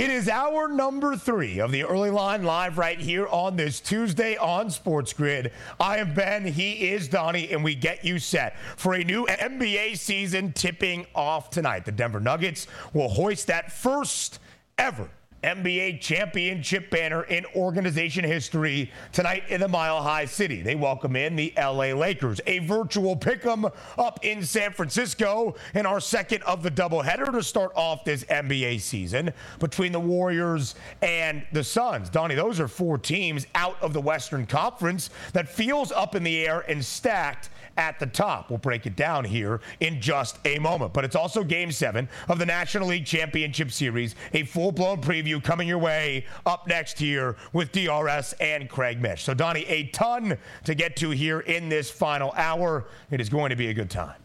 [0.00, 4.34] It is hour number three of the early line live right here on this Tuesday
[4.38, 5.52] on Sports Grid.
[5.78, 9.98] I am Ben, he is Donnie, and we get you set for a new NBA
[9.98, 11.84] season tipping off tonight.
[11.84, 14.38] The Denver Nuggets will hoist that first
[14.78, 15.10] ever
[15.42, 20.60] NBA championship banner in organization history tonight in the Mile High City.
[20.60, 23.64] They welcome in the LA Lakers, a virtual pick 'em
[23.96, 28.78] up in San Francisco in our second of the doubleheader to start off this NBA
[28.78, 32.10] season between the Warriors and the Suns.
[32.10, 36.46] Donnie, those are four teams out of the Western Conference that feels up in the
[36.46, 37.48] air and stacked
[37.80, 38.50] at the top.
[38.50, 40.92] We'll break it down here in just a moment.
[40.92, 45.42] But it's also game seven of the National League Championship Series, a full blown preview
[45.42, 49.24] coming your way up next here with DRS and Craig Mish.
[49.24, 52.86] So, Donnie, a ton to get to here in this final hour.
[53.10, 54.20] It is going to be a good time.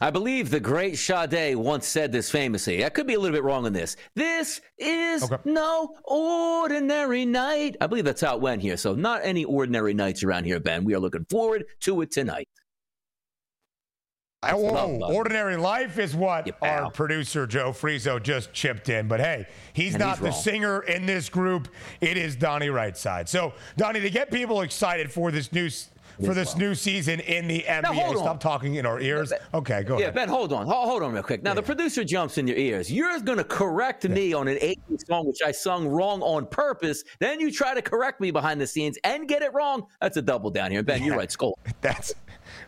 [0.00, 2.84] I believe the great Sade once said this famously.
[2.84, 3.96] I could be a little bit wrong on this.
[4.16, 5.36] This is okay.
[5.44, 7.76] no ordinary night.
[7.80, 8.76] I believe that's how it went here.
[8.76, 10.82] So, not any ordinary nights around here, Ben.
[10.82, 12.48] We are looking forward to it tonight.
[14.52, 19.08] Whoa, ordinary life is what our producer Joe Frizo just chipped in.
[19.08, 21.68] But hey, he's and not he's the singer in this group.
[22.00, 23.28] It is Donnie Rightside.
[23.28, 25.68] So, Donnie, to get people excited for this new
[26.22, 26.58] for this well.
[26.58, 27.82] new season in the NBA.
[27.82, 29.32] Now, Stop talking in our ears.
[29.52, 30.14] Okay, go yeah, ahead.
[30.14, 30.66] Yeah, Ben, hold on.
[30.66, 31.42] Hold, hold on real quick.
[31.42, 32.90] Now, yeah, the producer jumps in your ears.
[32.92, 37.04] You're going to correct me on an 80s song, which I sung wrong on purpose.
[37.18, 39.86] Then you try to correct me behind the scenes and get it wrong.
[40.00, 40.82] That's a double down here.
[40.82, 41.30] Ben, you're right.
[41.30, 41.58] Skull.
[41.80, 42.14] That's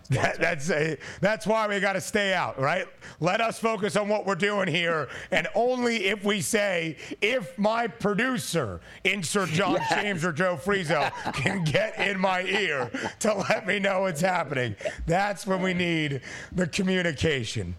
[0.10, 2.86] that, that's a, that's why we got to stay out, right?
[3.20, 7.86] Let us focus on what we're doing here, and only if we say if my
[7.86, 9.94] producer, insert John yes.
[9.94, 12.90] James or Joe Frizo, can get in my ear
[13.20, 14.76] to let me know what's happening.
[15.06, 16.20] That's when we need
[16.52, 17.74] the communication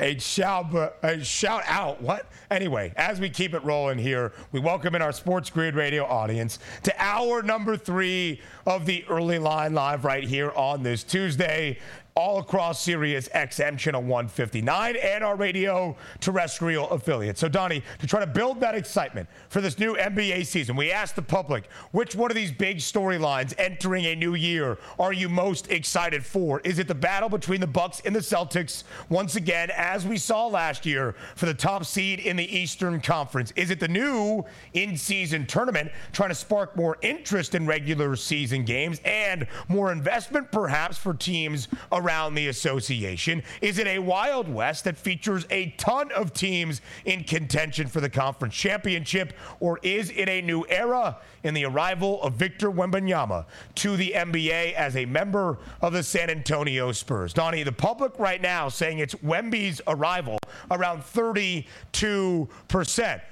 [0.00, 2.00] a shout, a shout out.
[2.02, 2.26] What?
[2.50, 6.58] Anyway, as we keep it rolling here, we welcome in our Sports Grid Radio audience
[6.82, 11.78] to hour number three of the early line live right here on this Tuesday
[12.20, 17.38] all across Sirius XM channel 159 and our radio terrestrial affiliate.
[17.38, 21.16] So, Donnie, to try to build that excitement for this new NBA season, we asked
[21.16, 25.70] the public which one of these big storylines entering a new year are you most
[25.70, 26.60] excited for?
[26.60, 30.46] Is it the battle between the Bucks and the Celtics once again, as we saw
[30.46, 33.50] last year for the top seed in the Eastern Conference?
[33.56, 34.44] Is it the new
[34.74, 40.98] in-season tournament trying to spark more interest in regular season games and more investment, perhaps,
[40.98, 43.42] for teams around the association?
[43.60, 48.10] Is it a Wild West that features a ton of teams in contention for the
[48.10, 49.32] conference championship?
[49.60, 54.74] Or is it a new era in the arrival of Victor Wembanyama to the NBA
[54.74, 57.32] as a member of the San Antonio Spurs?
[57.32, 60.38] Donnie, the public right now saying it's Wemby's arrival
[60.70, 61.66] around 32%.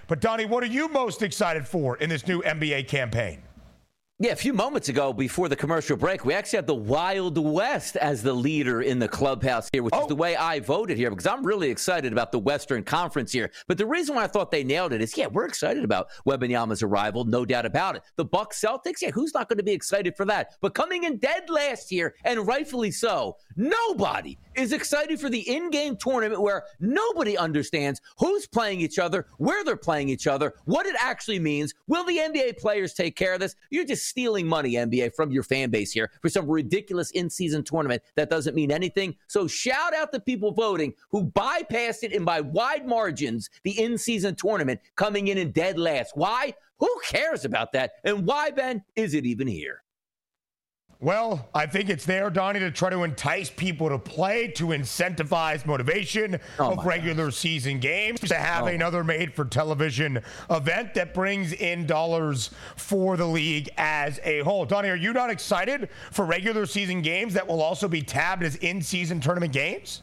[0.07, 3.43] But Donnie, what are you most excited for in this new NBA campaign?
[4.21, 7.95] Yeah, a few moments ago before the commercial break, we actually had the Wild West
[7.95, 10.01] as the leader in the clubhouse here, which oh.
[10.01, 13.53] is the way I voted here because I'm really excited about the Western Conference here.
[13.69, 16.83] But the reason why I thought they nailed it is, yeah, we're excited about Wembanyama's
[16.83, 18.03] arrival, no doubt about it.
[18.17, 20.55] The Bucks Celtics, yeah, who's not going to be excited for that?
[20.61, 25.97] But coming in dead last year, and rightfully so, nobody is excited for the in-game
[25.97, 30.97] tournament where nobody understands who's playing each other, where they're playing each other, what it
[30.99, 31.73] actually means.
[31.87, 33.55] Will the NBA players take care of this?
[33.71, 37.63] You're just stealing money, NBA, from your fan base here for some ridiculous in season
[37.63, 39.17] tournament that doesn't mean anything.
[39.27, 43.99] So shout out the people voting who bypassed it and by wide margins the in
[43.99, 46.13] season tournament coming in in dead last.
[46.17, 46.55] Why?
[46.79, 47.93] Who cares about that?
[48.05, 49.83] And why, Ben, is it even here?
[51.01, 55.65] Well, I think it's there, Donnie, to try to entice people to play, to incentivize
[55.65, 57.37] motivation oh of regular gosh.
[57.37, 58.67] season games, to have oh.
[58.67, 64.67] another made for television event that brings in dollars for the league as a whole.
[64.67, 68.57] Donnie, are you not excited for regular season games that will also be tabbed as
[68.57, 70.03] in season tournament games?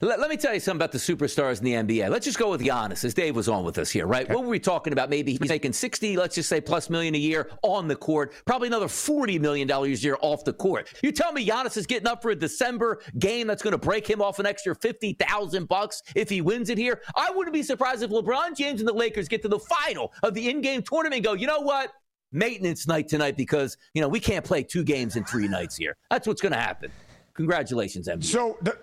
[0.00, 2.10] Let, let, me tell you something about the superstars in the NBA.
[2.10, 4.24] Let's just go with Giannis, as Dave was on with us here, right?
[4.26, 4.34] Okay.
[4.34, 5.08] What were we talking about?
[5.08, 8.68] Maybe he's making 60, let's just say plus million a year on the court, probably
[8.68, 10.92] another $40 million a year off the court.
[11.02, 14.08] You tell me Giannis is getting up for a December game that's going to break
[14.08, 17.00] him off an extra 50,000 bucks if he wins it here?
[17.16, 20.34] I wouldn't be surprised if LeBron James and the Lakers get to the final of
[20.34, 21.92] the in-game tournament and go, you know what?
[22.30, 25.96] Maintenance night tonight because, you know, we can't play two games in three nights here.
[26.10, 26.92] That's what's going to happen.
[27.32, 28.24] Congratulations, NBA.
[28.24, 28.76] So, the-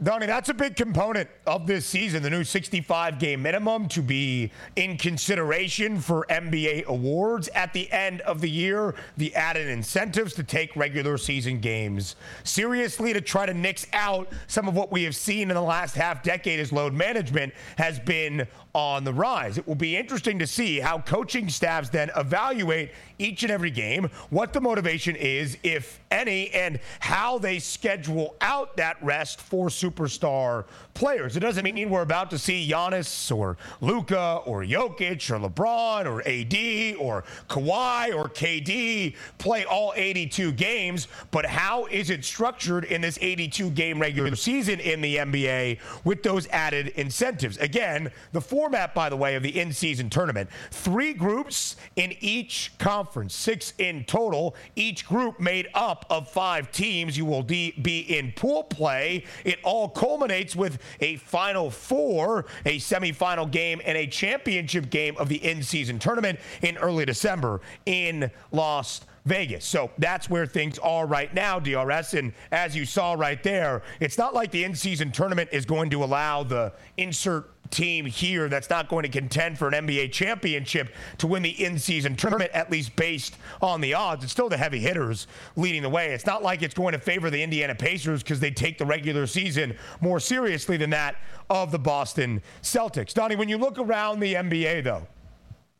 [0.00, 4.52] Donnie, that's a big component of this season, the new 65 game minimum to be
[4.76, 10.44] in consideration for NBA awards at the end of the year, the added incentives to
[10.44, 12.14] take regular season games
[12.44, 15.96] seriously to try to nix out some of what we have seen in the last
[15.96, 18.46] half decade as load management has been
[18.78, 19.58] on the rise.
[19.58, 24.08] It will be interesting to see how coaching staffs then evaluate each and every game,
[24.30, 30.64] what the motivation is, if any, and how they schedule out that rest for superstar
[30.94, 31.36] players.
[31.36, 36.22] It doesn't mean we're about to see Giannis or Luka or Jokic or LeBron or
[36.22, 43.00] AD or Kawhi or KD play all 82 games, but how is it structured in
[43.00, 47.58] this 82 game regular season in the NBA with those added incentives?
[47.58, 52.70] Again, the format, by the way, of the in season tournament three groups in each
[52.76, 57.16] conference, six in total, each group made up of five teams.
[57.16, 59.24] You will be in pool play.
[59.42, 65.30] It all culminates with a Final Four, a semifinal game, and a championship game of
[65.30, 69.64] the in season tournament in early December in Las Vegas.
[69.64, 72.14] So that's where things are right now, DRS.
[72.14, 75.90] And as you saw right there, it's not like the in season tournament is going
[75.90, 80.94] to allow the insert team here that's not going to contend for an NBA championship
[81.18, 84.24] to win the in season tournament, at least based on the odds.
[84.24, 85.26] It's still the heavy hitters
[85.56, 86.12] leading the way.
[86.12, 89.26] It's not like it's going to favor the Indiana Pacers because they take the regular
[89.26, 91.16] season more seriously than that
[91.50, 93.14] of the Boston Celtics.
[93.14, 95.06] Donnie, when you look around the NBA, though,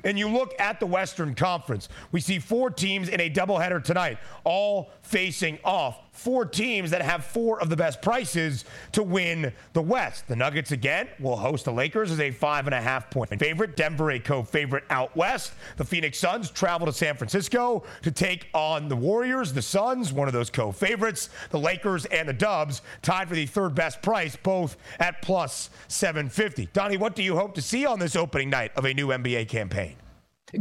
[0.05, 4.19] and you look at the Western Conference, we see four teams in a doubleheader tonight,
[4.45, 9.81] all facing off four teams that have four of the best prices to win the
[9.81, 10.27] West.
[10.27, 13.77] The Nuggets again will host the Lakers as a five and a half point favorite.
[13.77, 15.53] Denver a co-favorite out west.
[15.77, 19.53] The Phoenix Suns travel to San Francisco to take on the Warriors.
[19.53, 21.31] The Suns, one of those co-favorites.
[21.51, 26.69] The Lakers and the Dubs tied for the third best price, both at plus 750.
[26.73, 29.49] Donnie, what do you hope to see on this opening night of a new NBA
[29.49, 29.97] campaign?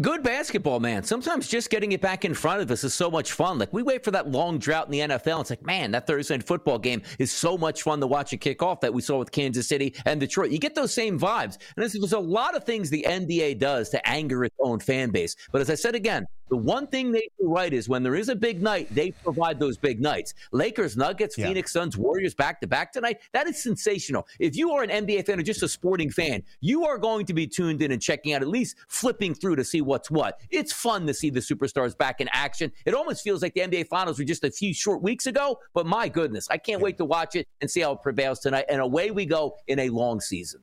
[0.02, 1.04] Good basketball, man.
[1.04, 3.58] Sometimes just getting it back in front of us is so much fun.
[3.58, 5.40] Like we wait for that long drought in the NFL.
[5.40, 8.38] It's like, man, that Thursday night football game is so much fun to watch it
[8.38, 10.52] kick off that we saw with Kansas City and Detroit.
[10.52, 11.58] You get those same vibes.
[11.78, 15.38] And there's a lot of things the NBA does to anger its own fan base.
[15.54, 18.30] But as I said again, the one thing they do right is when there is
[18.30, 20.34] a big night, they provide those big nights.
[20.52, 21.48] Lakers, Nuggets, yeah.
[21.48, 23.18] Phoenix Suns, Warriors back to back tonight.
[23.34, 24.28] That is sensational.
[24.40, 27.34] If you are an NBA fan or just a sporting fan, you are going to
[27.34, 30.40] be tuned in and checking out, at least flipping through to see what's what.
[30.50, 32.72] It's fun to see the superstars back in action.
[32.86, 35.86] It almost feels like the NBA Finals were just a few short weeks ago, but
[35.86, 38.66] my goodness, I can't wait to watch it and see how it prevails tonight.
[38.70, 40.62] And away we go in a long season.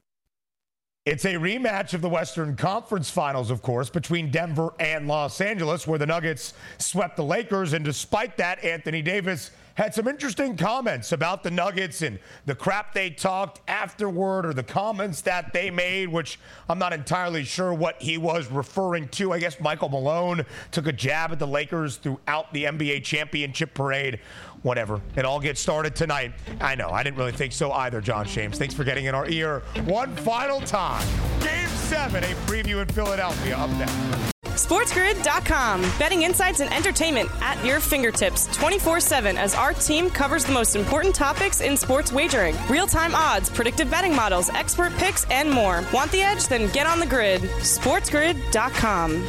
[1.07, 5.87] It's a rematch of the Western Conference Finals, of course, between Denver and Los Angeles,
[5.87, 7.75] where the Nuggets swept the Lakers.
[7.75, 12.95] And despite that, Anthony Davis had some interesting comments about the Nuggets and the crap
[12.95, 18.01] they talked afterward or the comments that they made, which I'm not entirely sure what
[18.01, 19.33] he was referring to.
[19.33, 24.21] I guess Michael Malone took a jab at the Lakers throughout the NBA championship parade
[24.65, 25.01] whatever.
[25.15, 26.33] It all gets started tonight.
[26.61, 26.91] I know.
[26.91, 28.59] I didn't really think so either, John James.
[28.59, 31.07] Thanks for getting in our ear one final time.
[31.41, 34.33] Game seven, a preview in Philadelphia up next.
[34.55, 35.83] SportsGrid.com.
[35.99, 40.77] Betting insights and entertainment at your fingertips 24 7 as our team covers the most
[40.77, 45.85] important topics in sports wagering real time odds, predictive betting models, expert picks, and more.
[45.93, 46.47] Want the edge?
[46.47, 47.43] Then get on the grid.
[47.43, 49.29] SportsGrid.com.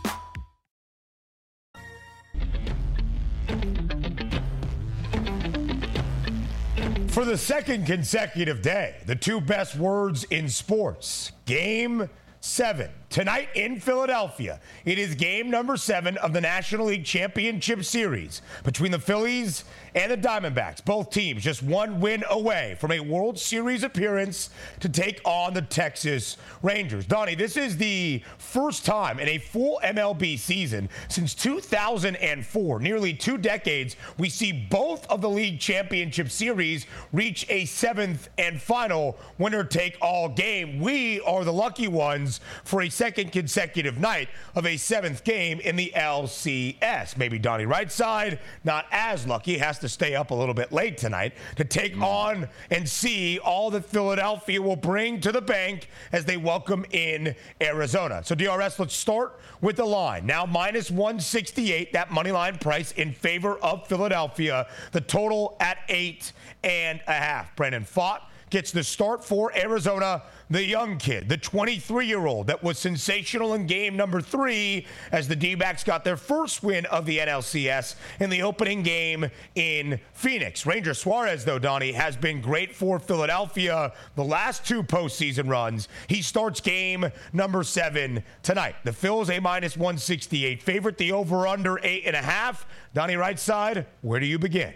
[7.11, 12.89] For the second consecutive day, the two best words in sports game seven.
[13.09, 18.91] Tonight in Philadelphia, it is game number seven of the National League Championship Series between
[18.91, 19.63] the Phillies
[19.95, 20.83] and the Diamondbacks.
[20.83, 25.61] Both teams just one win away from a World Series appearance to take on the
[25.61, 27.05] Texas Rangers.
[27.05, 33.37] Donnie, this is the first time in a full MLB season since 2004, nearly two
[33.37, 39.63] decades, we see both of the league championship series reach a seventh and final winner
[39.63, 40.79] take all game.
[40.79, 45.75] We are the lucky ones for a second consecutive night of a seventh game in
[45.75, 47.17] the LCS.
[47.17, 51.33] Maybe Donnie Rightside, not as lucky, has to stay up a little bit late tonight
[51.57, 52.03] to take mm.
[52.03, 57.35] on and see all that Philadelphia will bring to the bank as they welcome in
[57.61, 58.21] Arizona.
[58.23, 60.25] So, DRS, let's start with the line.
[60.25, 64.67] Now, minus 168, that money line price in favor of Philadelphia.
[64.91, 66.31] The total at eight
[66.63, 67.55] and a half.
[67.55, 70.23] Brandon Pfaadt gets the start for Arizona.
[70.51, 75.29] The young kid, the 23 year old that was sensational in game number three as
[75.29, 79.97] the D backs got their first win of the NLCS in the opening game in
[80.11, 80.65] Phoenix.
[80.65, 85.87] Ranger Suarez, though, Donnie, has been great for Philadelphia the last two postseason runs.
[86.07, 88.75] He starts game number seven tonight.
[88.83, 92.65] The Phil's a minus 168 favorite, the over under eight and a half.
[92.93, 94.73] Donnie Rightside, where do you begin?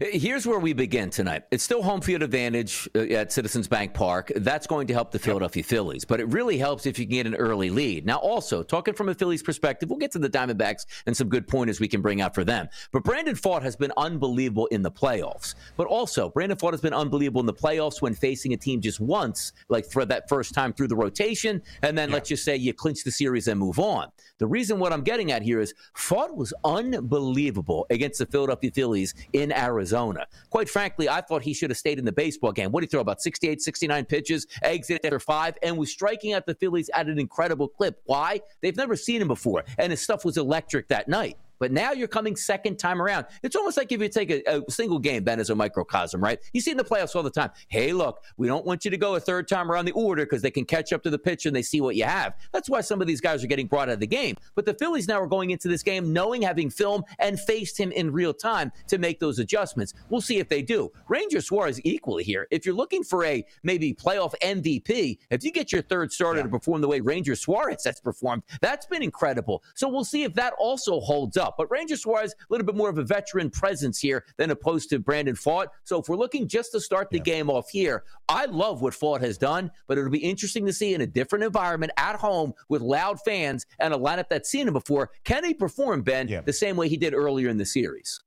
[0.00, 1.44] Here's where we begin tonight.
[1.50, 4.32] It's still home field advantage uh, at Citizens Bank Park.
[4.36, 7.26] That's going to help the Philadelphia Phillies, but it really helps if you can get
[7.26, 8.04] an early lead.
[8.04, 11.46] Now, also, talking from a Phillies perspective, we'll get to the Diamondbacks and some good
[11.46, 12.68] pointers we can bring out for them.
[12.92, 15.54] But Brandon Pfaadt has been unbelievable in the playoffs.
[15.76, 19.00] But also, Brandon Pfaadt has been unbelievable in the playoffs when facing a team just
[19.00, 22.14] once, like for that first time through the rotation, and then yeah.
[22.14, 24.08] let's just say you clinch the series and move on.
[24.38, 29.14] The reason what I'm getting at here is Pfaadt was unbelievable against the Philadelphia Phillies
[29.32, 29.76] in Arizona.
[29.86, 30.26] Arizona.
[30.50, 32.72] Quite frankly, I thought he should have stayed in the baseball game.
[32.72, 33.00] What did he throw?
[33.00, 37.18] About 68, 69 pitches, exit after five, and was striking out the Phillies at an
[37.18, 38.00] incredible clip.
[38.06, 38.40] Why?
[38.62, 41.36] They've never seen him before, and his stuff was electric that night.
[41.58, 43.26] But now you're coming second time around.
[43.42, 46.38] It's almost like if you take a, a, single game, Ben, as a microcosm, right?
[46.52, 47.50] You see in the playoffs all the time.
[47.68, 50.42] Hey, look, we don't want you to go a third time around the order because
[50.42, 52.34] they can catch up to the pitch and they see what you have.
[52.52, 54.36] That's why some of these guys are getting brought out of the game.
[54.54, 57.92] But the Phillies now are going into this game knowing having film and faced him
[57.92, 59.94] in real time to make those adjustments.
[60.10, 60.92] We'll see if they do.
[61.08, 62.46] Ranger Suarez equally here.
[62.50, 66.44] If you're looking for a maybe playoff MVP, if you get your third starter yeah.
[66.44, 69.62] to perform the way Ranger Suarez has performed, that's been incredible.
[69.74, 71.54] So we'll see if that also holds up up.
[71.56, 74.98] But Ranger Suarez, a little bit more of a veteran presence here than opposed to
[74.98, 75.68] Brandon Pfaadt.
[75.84, 77.24] So if we're looking just to start the yeah.
[77.24, 80.94] game off here, I love what Pfaadt has done, but it'll be interesting to see
[80.94, 84.74] in a different environment at home with loud fans and a lineup that's seen him
[84.74, 85.10] before.
[85.24, 86.40] Can he perform, Ben, yeah.
[86.40, 88.20] the same way he did earlier in the series?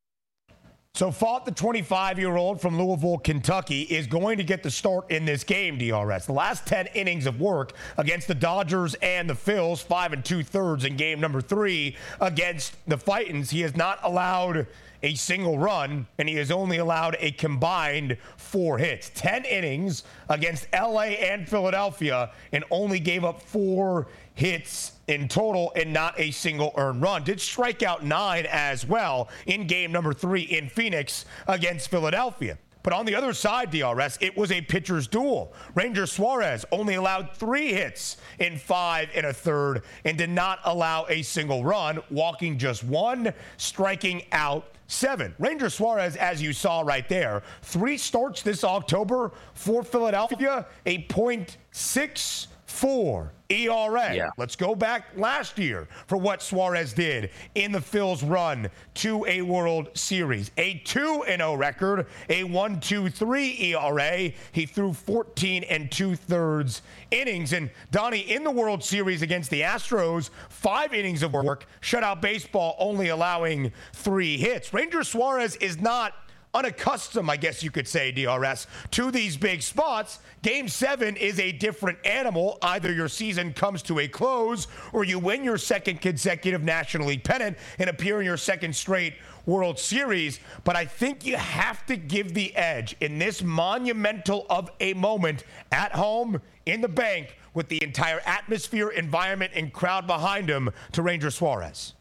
[0.99, 5.09] So, Pfaadt the 25 year old from Louisville, Kentucky, is going to get the start
[5.09, 6.25] in this game, DRS.
[6.25, 10.43] The last 10 innings of work against the Dodgers and the Phils, five and two
[10.43, 13.49] thirds in game number three against the Fightins.
[13.49, 14.67] He has not allowed
[15.01, 19.09] a single run, and he has only allowed a combined four hits.
[19.15, 25.91] 10 innings against LA and Philadelphia, and only gave up four hits in total and
[25.91, 27.23] not a single earned run.
[27.23, 32.57] Did strike out nine as well in game number three in Phoenix against Philadelphia.
[32.83, 35.51] But on the other side, DRS, it was a pitcher's duel.
[35.75, 41.05] Ranger Suarez only allowed three hits in five and a third and did not allow
[41.09, 45.35] a single run, walking just one, striking out seven.
[45.39, 52.47] Ranger Suarez, as you saw right there, three starts this October for Philadelphia, a .6
[52.65, 54.13] four ERA.
[54.13, 54.29] Yeah.
[54.37, 59.41] Let's go back last year for what Suarez did in the Phil's run to a
[59.41, 60.51] World Series.
[60.57, 64.31] A 2 0 record, a 1 2 3 ERA.
[64.51, 67.53] He threw 14 and two thirds innings.
[67.53, 72.75] And Donnie, in the World Series against the Astros, five innings of work, shutout baseball,
[72.77, 74.73] only allowing three hits.
[74.73, 76.13] Ranger Suarez is not
[76.53, 80.19] unaccustomed, I guess you could say, DRS, to these big spots.
[80.41, 82.57] Game seven is a different animal.
[82.61, 87.23] Either your season comes to a close or you win your second consecutive National League
[87.23, 89.15] pennant and appear in your second straight
[89.45, 90.39] World Series.
[90.63, 95.43] But I think you have to give the edge in this monumental of a moment
[95.71, 101.01] at home in the bank with the entire atmosphere, environment, and crowd behind him to
[101.01, 101.93] Ranger Suarez.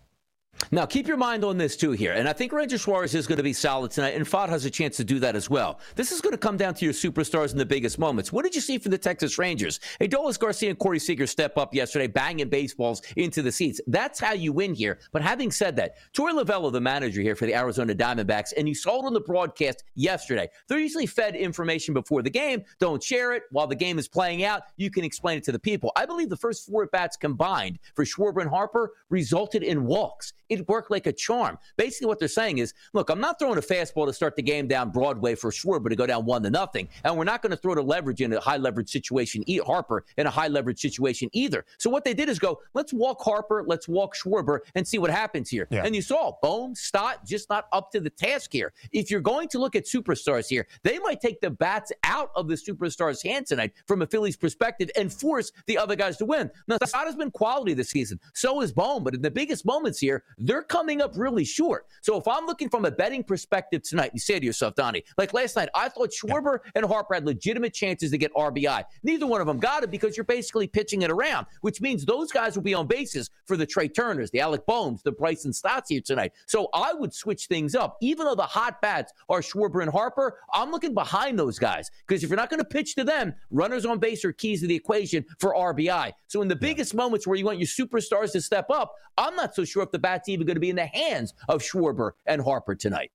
[0.71, 2.13] Now, keep your mind on this too here.
[2.13, 4.71] And I think Ranger Suarez is going to be solid tonight, and Pfaadt has a
[4.71, 5.81] chance to do that as well.
[5.95, 8.33] This is going to come down to your superstars in the biggest moments.
[8.33, 9.81] What did you see from the Texas Rangers?
[10.01, 13.81] Adolis Garcia and Corey Seager step up yesterday, banging baseballs into the seats.
[13.87, 14.99] That's how you win here.
[15.13, 18.75] But having said that, Torey Lovullo, the manager here for the Arizona Diamondbacks, and you
[18.75, 20.49] saw it on the broadcast yesterday.
[20.69, 22.63] They're usually fed information before the game.
[22.79, 24.63] Don't share it while the game is playing out.
[24.77, 25.93] You can explain it to the people.
[25.97, 30.33] I believe the first four at bats combined for Schwarber and Harper resulted in walks
[30.49, 31.59] it worked like a charm.
[31.77, 34.69] Basically, what they're saying is, look, I'm not throwing a fastball to start the game
[34.69, 37.57] down Broadway for Schwarber to go down one to nothing, and we're not going to
[37.57, 39.43] throw the leverage in a high leverage situation.
[39.47, 41.65] Eat Harper in a high leverage situation either.
[41.79, 45.11] So what they did is go, let's walk Harper, let's walk Schwarber, and see what
[45.11, 45.67] happens here.
[45.71, 45.85] Yeah.
[45.85, 48.73] And you saw Bohm, Stott, just not up to the task here.
[48.93, 52.49] If you're going to look at superstars here, they might take the bats out of
[52.49, 56.51] the superstars' hands tonight from a Phillies perspective and force the other guys to win.
[56.67, 58.21] Now, Stott has been quality this season.
[58.35, 61.87] So is Bohm, but in the biggest moments here, they're coming up really short.
[62.03, 65.35] So if I'm looking from a betting perspective tonight, you say to yourself, Donnie, like
[65.35, 66.71] last night, I thought Schwarber yeah.
[66.77, 68.85] and Harper had legitimate chances to get RBI.
[69.03, 72.31] Neither one of them got it because you're basically pitching it around, which means those
[72.33, 75.91] guys will be on bases for the Trea Turners, the Alec Bohms, the Bryson Stotts
[75.91, 76.33] here tonight.
[76.47, 77.97] So I would switch things up.
[78.01, 82.23] Even though the hot bats are Schwarber and Harper, I'm looking behind those guys because
[82.23, 84.75] if you're not going to pitch to them, runners on base are keys to the
[84.75, 86.13] equation for RBI.
[86.27, 89.55] So in the biggest moments where you want your superstars to step up, I'm not
[89.55, 92.43] so sure if the bat's even going to be in the hands of Schwarber and
[92.43, 93.11] Harper tonight.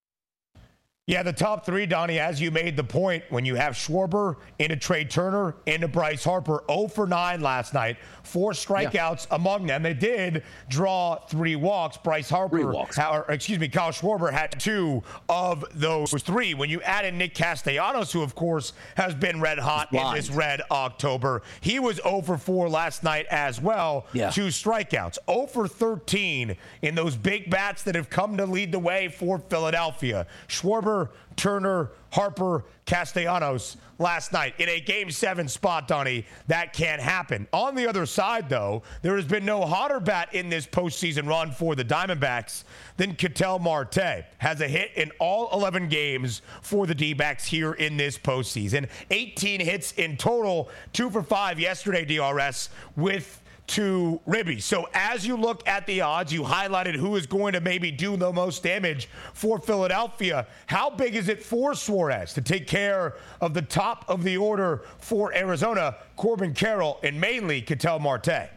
[1.05, 4.77] Yeah, the top three, Donnie, as you made the point, when you have Schwarber into
[4.77, 9.35] Trea Turner into Bryce Harper, 0 for 9 last night, four strikeouts yeah.
[9.35, 9.83] among them.
[9.83, 11.97] They did draw three walks.
[11.97, 12.97] Bryce Harper, three walks.
[12.97, 16.53] Or, excuse me, Kyle Schwarber had two of those three.
[16.53, 20.29] When you add in Nick Castellanos, who of course has been red hot in this
[20.29, 24.07] red October, he was 0 for 4 last night as well.
[24.13, 24.29] Yeah.
[24.29, 28.79] Two strikeouts, 0 for 13 in those big bats that have come to lead the
[28.79, 30.27] way for Philadelphia.
[30.47, 30.92] Schwarber
[31.35, 36.25] Turner, Harper, Castellanos last night in a game seven spot, Donnie.
[36.47, 37.47] That can't happen.
[37.53, 41.51] On the other side, though, there has been no hotter bat in this postseason run
[41.51, 42.63] for the Diamondbacks
[42.97, 44.25] than Ketel Marte.
[44.37, 48.87] Has a hit in all 11 games for the D backs here in this postseason.
[49.09, 54.59] 18 hits in total, two for five yesterday, DRS, with to Ribby.
[54.59, 58.17] So as you look at the odds, you highlighted who is going to maybe do
[58.17, 60.47] the most damage for Philadelphia.
[60.67, 64.83] How big is it for Suarez to take care of the top of the order
[64.99, 68.49] for Arizona, Corbin Carroll, and mainly Ketel Marte?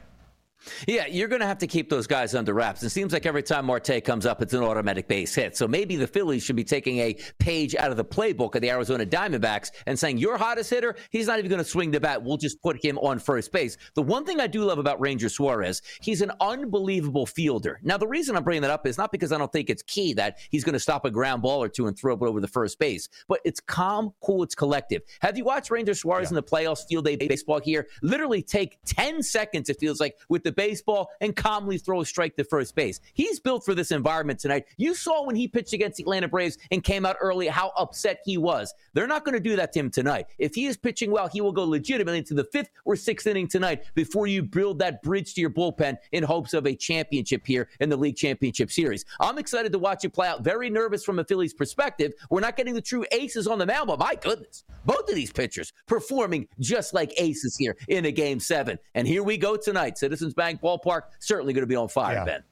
[0.87, 2.83] Yeah, you're going to have to keep those guys under wraps.
[2.83, 5.57] It seems like every time Marte comes up, it's an automatic base hit.
[5.57, 8.71] So maybe the Phillies should be taking a page out of the playbook of the
[8.71, 12.23] Arizona Diamondbacks and saying, your hottest hitter, he's not even going to swing the bat.
[12.23, 13.77] We'll just put him on first base.
[13.95, 17.81] The one thing I do love about Ranger Suarez, he's an unbelievable fielder.
[17.83, 20.15] Now, the reason I'm bringing that up is not because I don't think it's key
[20.15, 22.49] that he's going to stop a ground ball or two and throw it over the
[22.49, 25.03] first base, but it's calm, cool, it's collective.
[25.21, 26.31] Have you watched Ranger Suarez yeah.
[26.31, 27.87] in the playoffs field a baseball here?
[28.03, 32.37] Literally take 10 seconds, it feels like, with the baseball and calmly throw a strike
[32.37, 33.01] to first base.
[33.15, 34.67] He's built for this environment tonight.
[34.77, 38.21] You saw when he pitched against the Atlanta Braves and came out early how upset
[38.25, 38.75] he was.
[38.95, 40.27] They're not going to do that to him tonight.
[40.39, 43.49] If he is pitching well, he will go legitimately to the fifth or sixth inning
[43.49, 47.69] tonight before you build that bridge to your bullpen in hopes of a championship here
[47.81, 49.05] in the league championship series.
[49.21, 50.43] I'm excited to watch it play out.
[50.43, 52.13] Very nervous from a Phillies perspective.
[52.31, 55.33] We're not getting the true aces on the mound, but my goodness, both of these
[55.33, 58.79] pitchers performing just like aces here in a game seven.
[58.95, 59.99] And here we go tonight.
[59.99, 62.25] Citizens Bank Ballpark, certainly going to be on fire, yeah.
[62.25, 62.43] Ben.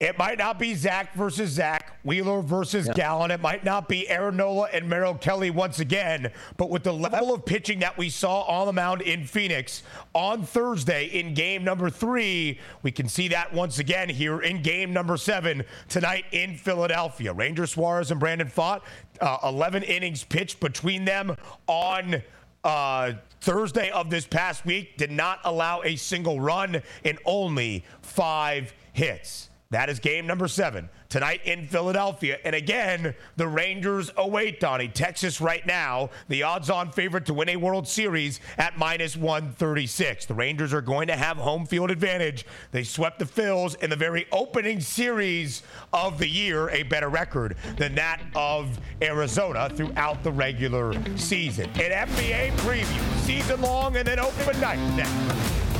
[0.00, 2.92] It might not be Zach versus Zach, Wheeler versus yeah.
[2.92, 3.32] Gallen.
[3.32, 6.30] It might not be Aaron Nola and Merrill Kelly once again.
[6.56, 9.82] But with the level of pitching that we saw on the mound in Phoenix
[10.14, 14.92] on Thursday in game number three, we can see that once again here in game
[14.92, 17.32] number seven tonight in Philadelphia.
[17.32, 18.82] Ranger Suarez and Brandon Pfaadt,
[19.20, 21.36] uh, 11 innings pitched between them
[21.66, 22.22] on.
[22.68, 28.74] Uh, Thursday of this past week did not allow a single run in only five
[28.92, 29.48] hits.
[29.70, 32.38] That is game number seven tonight in Philadelphia.
[32.44, 34.88] And again, the Rangers await Donnie.
[34.88, 40.26] Texas right now, the odds on favorite to win a World Series at minus 136.
[40.26, 42.44] The Rangers are going to have home field advantage.
[42.72, 47.56] They swept the Phils in the very opening series of the year, a better record
[47.76, 51.66] than that of Arizona throughout the regular season.
[51.74, 55.67] An NBA preview, season long, and then open night next.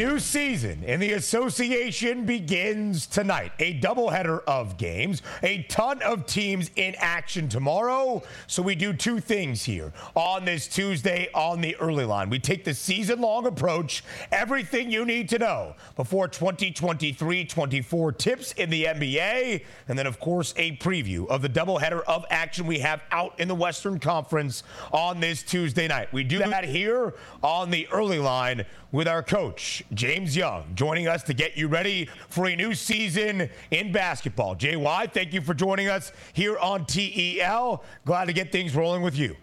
[0.00, 3.52] New season in the association begins tonight.
[3.58, 8.22] A doubleheader of games, a ton of teams in action tomorrow.
[8.46, 12.30] So we do two things here on this Tuesday on the early line.
[12.30, 18.52] We take the season long approach, everything you need to know before 2023 24 tips
[18.52, 19.66] in the NBA.
[19.86, 23.48] And then, of course, a preview of the doubleheader of action we have out in
[23.48, 26.10] the Western Conference on this Tuesday night.
[26.10, 31.22] We do that here on the early line with our coach, James Young, joining us
[31.24, 34.54] to get you ready for a new season in basketball.
[34.54, 37.82] JY, thank you for joining us here on TEL.
[38.04, 39.36] Glad to get things rolling with you.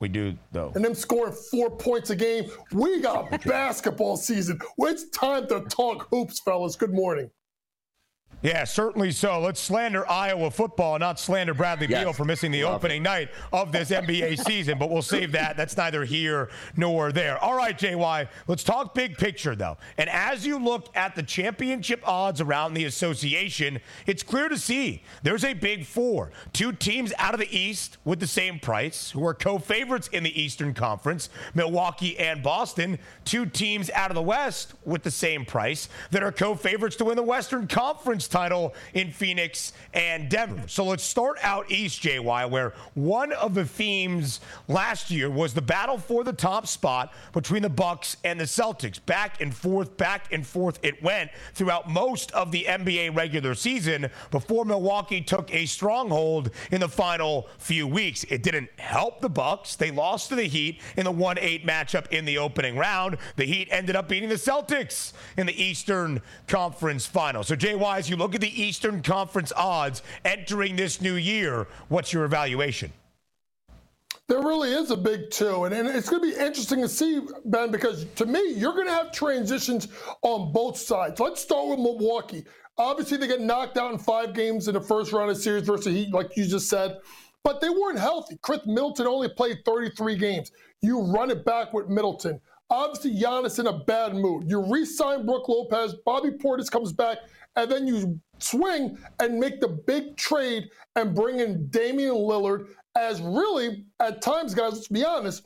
[0.00, 0.72] We do, though.
[0.74, 2.50] And them scoring four points a game.
[2.72, 4.60] We got basketball season.
[4.78, 6.76] It's time to talk hoops, fellas.
[6.76, 7.30] Good morning.
[8.40, 9.40] Yeah, certainly so.
[9.40, 12.04] Let's slander Iowa football, not slander Bradley yes.
[12.04, 13.04] Beal for missing the Love opening it.
[13.04, 15.56] night of this NBA season, but we'll save that.
[15.56, 17.36] That's neither here nor there.
[17.38, 19.76] All right, JY, let's talk big picture, though.
[19.96, 25.02] And as you look at the championship odds around the association, it's clear to see
[25.24, 26.30] there's a big four.
[26.52, 30.22] Two teams out of the East with the same price, who are co favorites in
[30.22, 33.00] the Eastern Conference, Milwaukee and Boston.
[33.24, 37.04] Two teams out of the West with the same price that are co favorites to
[37.06, 40.66] win the Western Conference title in Phoenix and Denver.
[40.66, 45.62] So let's start out East, JY, where one of the themes last year was the
[45.62, 49.04] battle for the top spot between the Bucks and the Celtics.
[49.04, 54.10] Back and forth, back and forth it went throughout most of the NBA regular season
[54.30, 58.24] before Milwaukee took a stronghold in the final few weeks.
[58.24, 59.76] It didn't help the Bucks.
[59.76, 63.18] They lost to the Heat in the 1-8 matchup in the opening round.
[63.36, 67.42] The Heat ended up beating the Celtics in the Eastern Conference Final.
[67.42, 72.24] So JY, you look at the Eastern Conference odds entering this new year, what's your
[72.24, 72.92] evaluation?
[74.28, 75.64] There really is a big two.
[75.64, 78.86] And, and it's going to be interesting to see, Ben, because to me, you're going
[78.86, 79.88] to have transitions
[80.20, 81.18] on both sides.
[81.18, 82.44] Let's start with Milwaukee.
[82.76, 85.86] Obviously, they get knocked out in five games in the first round of series versus
[85.86, 86.98] Heat, like you just said.
[87.42, 88.38] but they weren't healthy.
[88.42, 90.52] Khris Middleton only played 33 games.
[90.82, 92.40] You run it back with Middleton.
[92.70, 94.44] Obviously, Giannis in a bad mood.
[94.46, 95.94] You re-sign Brook Lopez.
[96.04, 97.18] Bobby Portis comes back,
[97.58, 103.20] and then you swing and make the big trade and bring in Damian Lillard as
[103.20, 105.44] really, at times, guys, let's be honest,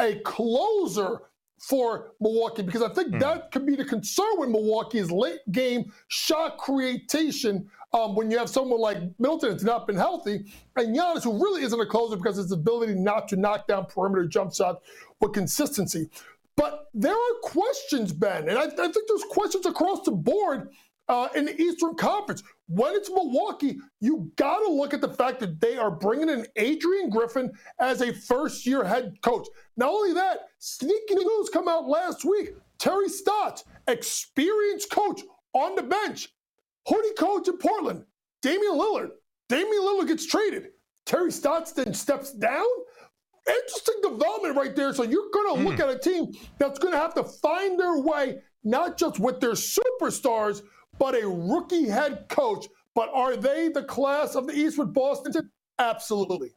[0.00, 1.22] a closer
[1.58, 3.20] for Milwaukee because I think mm.
[3.20, 8.36] that could be the concern with Milwaukee is late game shot creation um, when you
[8.36, 10.44] have someone like Middleton that's not been healthy
[10.76, 14.26] and Giannis who really isn't a closer because his ability not to knock down perimeter
[14.26, 14.84] jump shots
[15.20, 16.10] with consistency.
[16.56, 20.68] But there are questions, Ben, and I, I think there's questions across the board
[21.08, 22.42] uh, in the Eastern Conference.
[22.66, 26.46] When it's Milwaukee, you got to look at the fact that they are bringing in
[26.56, 29.46] Adrian Griffin as a first year head coach.
[29.76, 32.50] Not only that, sneaky news come out last week.
[32.78, 36.28] Terry Stotts, experienced coach on the bench.
[36.88, 38.04] Who did coach in Portland?
[38.42, 39.10] Damian Lillard.
[39.48, 40.68] Damian Lillard gets traded.
[41.06, 42.66] Terry Stotts then steps down.
[43.46, 44.92] Interesting development right there.
[44.94, 45.64] So you're going to mm.
[45.66, 49.40] look at a team that's going to have to find their way, not just with
[49.40, 50.62] their superstars,
[50.98, 52.66] but a rookie head coach.
[52.94, 55.50] But are they the class of the East with Boston?
[55.78, 56.50] Absolutely.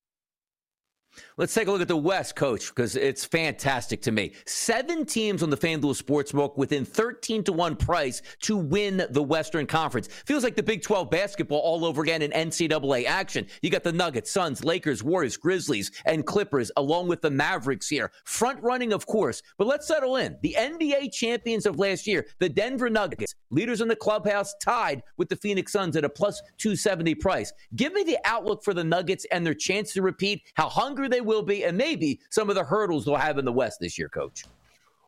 [1.37, 4.33] Let's take a look at the West, coach, because it's fantastic to me.
[4.45, 9.65] Seven teams on the FanDuel Sportsbook within 13 to 1 price to win the Western
[9.65, 10.07] Conference.
[10.25, 13.47] Feels like the Big 12 basketball all over again in NCAA action.
[13.61, 18.11] You got the Nuggets, Suns, Lakers, Warriors, Grizzlies, and Clippers, along with the Mavericks here.
[18.25, 20.37] Front running, of course, but let's settle in.
[20.41, 25.29] The NBA champions of last year, the Denver Nuggets, leaders in the clubhouse, tied with
[25.29, 27.53] the Phoenix Suns at a plus 270 price.
[27.75, 31.21] Give me the outlook for the Nuggets and their chance to repeat, how hungry they
[31.21, 34.09] will be, and maybe some of the hurdles they'll have in the West this year,
[34.09, 34.43] Coach.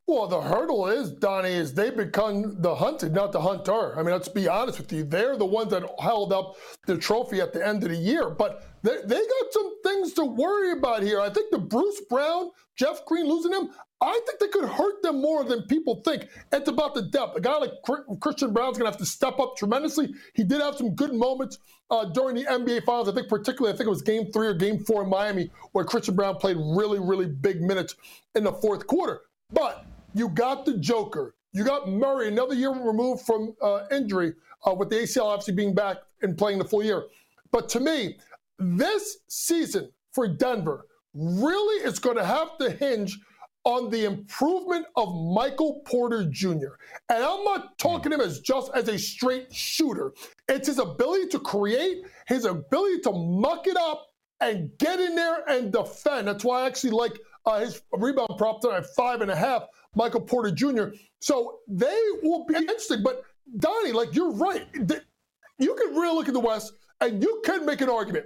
[0.09, 3.93] Well, the hurdle is, Donnie, is they become the hunted, not the hunter.
[3.93, 5.03] I mean, let's be honest with you.
[5.03, 6.55] They're the ones that held up
[6.87, 8.31] the trophy at the end of the year.
[8.31, 11.19] But they, they got some things to worry about here.
[11.19, 13.69] I think the Bruce Brown, Jeff Green losing him,
[14.01, 16.27] I think they could hurt them more than people think.
[16.53, 17.35] It's about the depth.
[17.35, 17.71] A guy like
[18.21, 20.13] Christian Braun's going to have to step up tremendously.
[20.33, 21.57] He did have some good moments
[21.91, 23.09] uh, during the NBA Finals.
[23.09, 25.83] I think particularly, I think it was Game Three or Game Four in Miami, where
[25.83, 27.95] Christian Braun played really, really big minutes
[28.35, 29.21] in the fourth quarter.
[29.51, 31.35] But you got the Joker.
[31.51, 34.33] You got Murray, another year removed from uh, injury,
[34.65, 37.05] uh, with the ACL obviously being back and playing the full year.
[37.51, 38.17] But to me,
[38.59, 43.17] this season for Denver really is going to have to hinge
[43.65, 46.77] on the improvement of Michael Porter Jr.
[47.09, 50.13] And I'm not talking him as just as a straight shooter.
[50.47, 54.07] It's his ability to create, his ability to muck it up
[54.39, 56.27] and get in there and defend.
[56.27, 59.65] That's why I actually like uh, his rebound prop there at five and a half
[59.95, 60.95] Michael Porter Jr.
[61.19, 63.03] So they will be interesting.
[63.03, 63.23] But
[63.57, 64.67] Donnie, like you're right.
[65.57, 68.25] You can really look at the West and you can make an argument.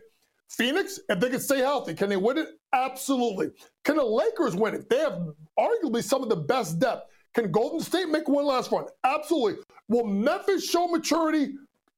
[0.49, 2.47] Phoenix, if they can stay healthy, can they win it?
[2.73, 3.49] Absolutely.
[3.83, 4.89] Can the Lakers win it?
[4.89, 5.19] They have
[5.57, 7.09] arguably some of the best depth.
[7.33, 8.85] Can Golden State make one last run?
[9.03, 9.63] Absolutely.
[9.87, 11.55] Will Memphis show maturity?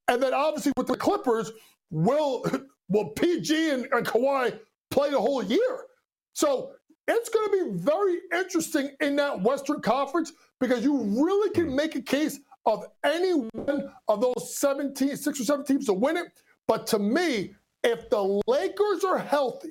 [0.07, 1.51] And then obviously with the Clippers,
[1.89, 2.45] will
[2.89, 4.57] will PG and, and Kawhi
[4.91, 5.85] play the whole year?
[6.33, 6.71] So
[7.07, 11.95] it's going to be very interesting in that Western Conference because you really can make
[11.95, 16.27] a case of any one of those 17, six or seven teams to win it.
[16.67, 17.53] But to me,
[17.85, 19.69] if the Lakers are healthy,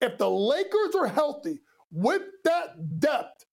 [0.00, 1.60] if the Lakers are healthy
[1.92, 3.44] with that depth,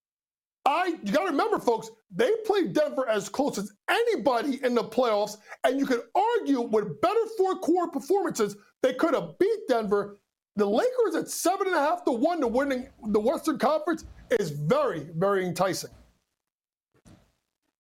[0.66, 4.84] I you got to remember, folks, they played Denver as close as anybody in the
[4.84, 10.18] playoffs, and you could argue with better four quarter performances, they could have beat Denver
[10.56, 14.50] the Lakers at seven and a half to one to winning the Western Conference is
[14.50, 15.90] very, very enticing.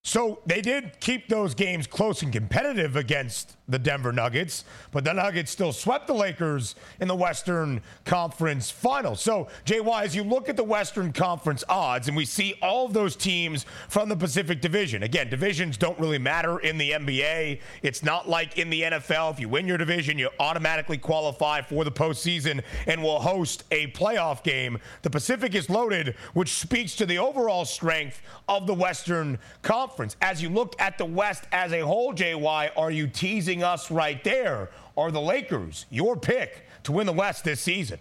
[0.04, 5.14] So they did keep those games close and competitive against the Denver Nuggets, but the
[5.14, 9.22] Nuggets still swept the Lakers in the Western Conference Finals.
[9.22, 12.94] So, JY, as you look at the Western Conference odds, and we see all of
[12.94, 17.62] those teams from the Pacific Division, again, divisions don't really matter in the NBA.
[17.82, 19.34] It's not like in the NFL.
[19.34, 23.88] If you win your division, you automatically qualify for the postseason and will host a
[23.88, 24.80] playoff game.
[25.02, 30.16] The Pacific is loaded, which speaks to the overall strength of the Western Conference conference.
[30.22, 34.24] As you look at the West as a whole, JY, are you teasing us right
[34.24, 34.70] there?
[34.98, 38.00] Are the Lakers your pick to win the West this season?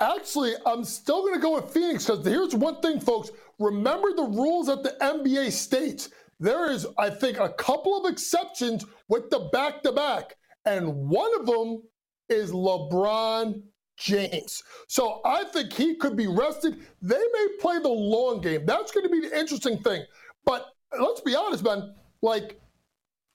[0.00, 3.30] Actually, I'm still going to go with Phoenix because here's one thing, folks.
[3.58, 6.10] Remember the rules that the NBA states.
[6.40, 11.30] There is, I think, a couple of exceptions with the back to back, and one
[11.38, 11.82] of them
[12.28, 13.62] is LeBron
[13.96, 14.62] James.
[14.88, 16.80] So I think he could be rested.
[17.00, 18.66] They may play the long game.
[18.66, 20.04] That's going to be the interesting thing.
[20.44, 20.66] But
[20.98, 21.94] let's be honest, man.
[22.20, 22.60] Like,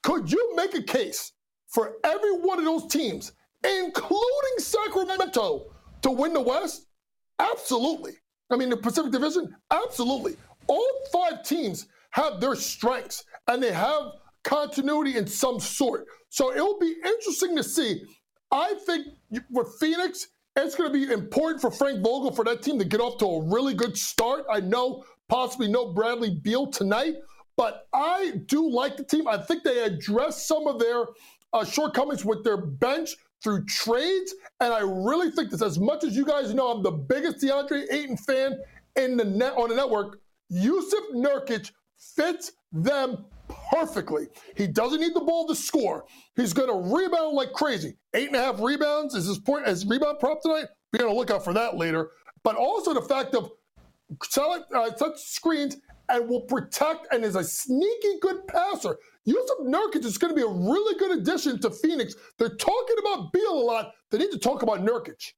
[0.04, 1.34] could you make a case
[1.68, 3.34] for every one of those teams
[3.64, 5.66] including Sacramento,
[6.02, 6.88] to win the West?
[7.40, 8.14] Absolutely.
[8.50, 9.56] I mean, the Pacific Division?
[9.72, 10.36] Absolutely.
[10.68, 16.06] All five teams have their strengths and they have continuity in some sort.
[16.30, 18.04] So it'll be interesting to see.
[18.52, 19.08] I think
[19.52, 23.00] with Phoenix, it's going to be important for Frank Vogel for that team to get
[23.00, 24.46] off to a really good start.
[24.52, 27.16] I know possibly no Bradley Beal tonight,
[27.60, 29.28] but I do like the team.
[29.28, 31.04] I think they addressed some of their
[31.52, 35.62] uh, shortcomings with their bench through trades, and I really think this.
[35.62, 38.58] As much as you guys know, I'm the biggest DeAndre Ayton fan
[38.96, 40.22] in the net on the network.
[40.50, 43.26] Jusuf Nurkic fits them
[43.74, 44.28] perfectly.
[44.56, 46.06] He doesn't need the ball to score.
[46.38, 47.98] He's going to rebound like crazy.
[48.14, 50.68] Eight and a half rebounds is his point as rebound prop tonight.
[50.94, 52.12] Be on the lookout for that later.
[52.42, 53.52] But also the fact of
[54.24, 55.76] selling uh, such screens
[56.10, 58.98] and will protect and is a sneaky good passer.
[59.28, 62.16] Jusuf Nurkic is going to be a really good addition to Phoenix.
[62.38, 63.92] They're talking about Beal a lot.
[64.10, 65.34] They need to talk about Nurkic.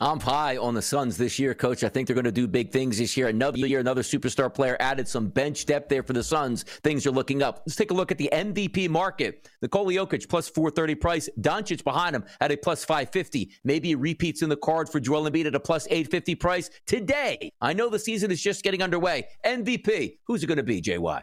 [0.00, 1.84] I'm high on the Suns this year, coach.
[1.84, 3.28] I think they're going to do big things this year.
[3.28, 6.64] Another year, another superstar player added some bench depth there for the Suns.
[6.82, 7.62] Things are looking up.
[7.66, 9.48] Let's take a look at the MVP market.
[9.60, 11.28] Nikola Jokic plus 430 price.
[11.40, 13.52] Doncic behind him at a plus 550.
[13.64, 17.52] Maybe repeats in the card for Joel Embiid at a plus 850 price today.
[17.60, 19.28] I know the season is just getting underway.
[19.44, 20.18] MVP.
[20.26, 21.22] Who's it going to be, JY?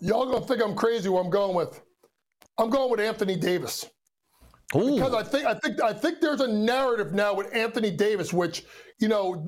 [0.00, 1.82] Y'all going to think I'm crazy where I'm going with.
[2.58, 3.86] I'm going with Anthony Davis.
[4.76, 4.94] Ooh.
[4.94, 8.64] Because I think I think I think there's a narrative now with Anthony Davis, which
[8.98, 9.46] you know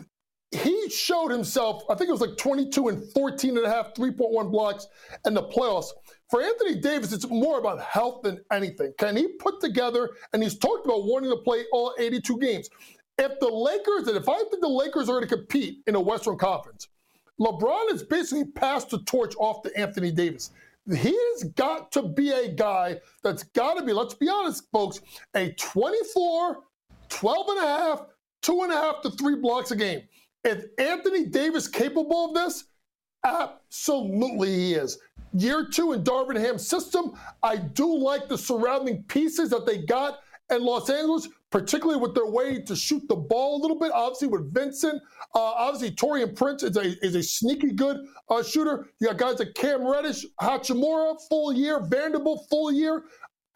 [0.52, 1.82] he showed himself.
[1.88, 4.86] I think it was like 22 and 14 and a half, 3.1 blocks
[5.24, 5.86] in the playoffs.
[6.30, 8.92] For Anthony Davis, it's more about health than anything.
[8.98, 10.10] Can he put together?
[10.32, 12.68] And he's talked about wanting to play all 82 games.
[13.18, 16.00] If the Lakers, and if I think the Lakers are going to compete in a
[16.00, 16.88] Western Conference,
[17.40, 20.50] LeBron has basically passed the torch off to Anthony Davis.
[20.90, 25.00] He's got to be a guy that's got to be, let's be honest, folks,
[25.34, 26.58] a 24,
[27.08, 28.06] 12 and a half,
[28.42, 30.02] two and a half to three blocks a game.
[30.44, 32.64] Is Anthony Davis capable of this?
[33.24, 34.98] Absolutely, he is.
[35.34, 40.18] Year two in Darvin Ham's system, I do like the surrounding pieces that they got
[40.50, 43.92] in Los Angeles, particularly with their way to shoot the ball a little bit.
[43.92, 45.00] Obviously, with Vincent,
[45.34, 48.88] uh, obviously Taurean Prince is a is a sneaky good uh, shooter.
[48.98, 53.04] You got guys like Cam Reddish, Hachimura, full year, Vanderbilt, full year.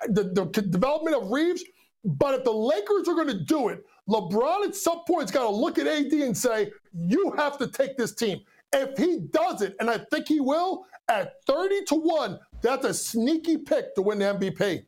[0.08, 1.64] The, the development of Reaves.
[2.04, 5.44] But if the Lakers are going to do it, LeBron at some point has got
[5.44, 8.40] to look at AD and say, "You have to take this team."
[8.72, 12.92] If he does it, and I think he will, at 30 to 1, that's a
[12.92, 14.84] sneaky pick to win the MVP.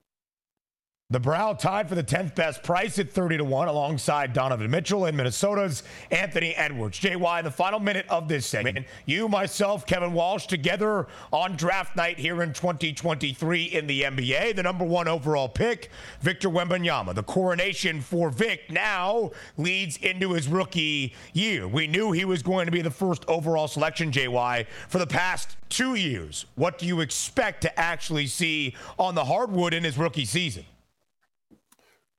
[1.10, 5.06] The Brow tied for the 10th best price at 30 to 1 alongside Donovan Mitchell
[5.06, 7.00] and Minnesota's Anthony Edwards.
[7.00, 8.84] JY, the final minute of this segment.
[9.06, 14.54] You, myself, Kevin Walsh, together on draft night here in 2023 in the NBA.
[14.54, 15.88] The number one overall pick,
[16.20, 17.14] Victor Wembanyama.
[17.14, 21.66] The coronation for Vic now leads into his rookie year.
[21.66, 25.56] We knew he was going to be the first overall selection, JY, for the past
[25.70, 26.44] two years.
[26.56, 30.66] What do you expect to actually see on the hardwood in his rookie season?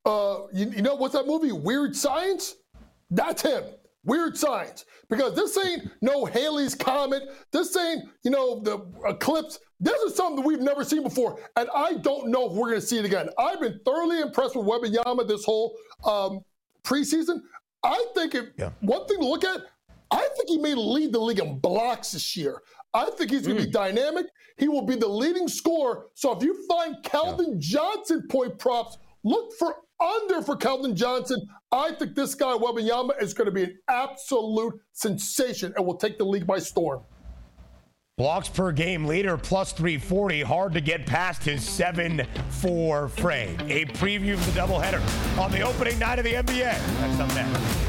[0.10, 1.52] Uh, you, you know what's that movie?
[1.52, 2.56] Weird Science?
[3.12, 3.64] That's him.
[4.04, 4.86] Weird Science.
[5.10, 7.24] Because this ain't no Halley's Comet.
[7.52, 9.60] This ain't, you know, the eclipse.
[9.80, 11.40] This is something that we've never seen before.
[11.56, 13.30] And I don't know if we're going to see it again.
[13.38, 16.42] I've been thoroughly impressed with Wembanyama this whole um,
[16.84, 17.42] preseason.
[17.84, 18.72] I think if, yeah.
[18.82, 19.62] one thing to look at,
[20.12, 22.62] I think he may lead the league in blocks this year.
[22.94, 23.68] I think he's going to mm.
[23.68, 24.26] be dynamic.
[24.58, 26.08] He will be the leading scorer.
[26.16, 27.56] So if you find Keldon yeah.
[27.60, 31.42] Johnson point props, look for under for Keldon Johnson.
[31.72, 36.18] I think this guy, Wembanyama, is going to be an absolute sensation and will take
[36.18, 37.04] the league by storm.
[38.18, 40.42] Blocks per game leader plus 340.
[40.42, 43.58] Hard to get past his 7 4 frame.
[43.70, 45.02] A preview of the doubleheader
[45.40, 46.58] on the opening night of the NBA.
[47.00, 47.89] That's up next.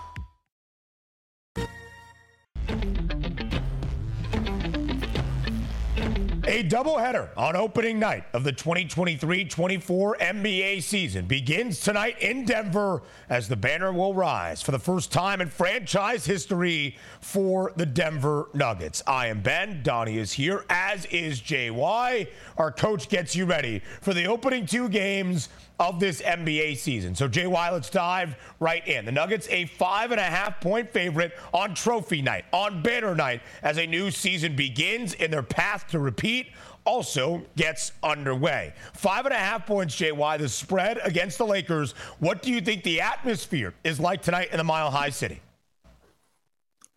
[6.51, 13.47] A doubleheader on opening night of the 2023-24 NBA season begins tonight in Denver as
[13.47, 19.01] the banner will rise for the first time in franchise history for the Denver Nuggets.
[19.07, 22.27] I am Ben, Donnie is here, as is JY.
[22.57, 25.47] Our coach gets you ready for the opening two games
[25.81, 27.15] of this NBA season.
[27.15, 29.03] So, JY, let's dive right in.
[29.03, 33.41] The Nuggets, a five and a half point favorite on trophy night, on banner night,
[33.63, 36.47] as a new season begins in their path to repeat
[36.85, 38.73] also gets underway.
[38.93, 41.93] Five and a half points, JY, the spread against the Lakers.
[42.19, 45.41] What do you think the atmosphere is like tonight in the Mile High City?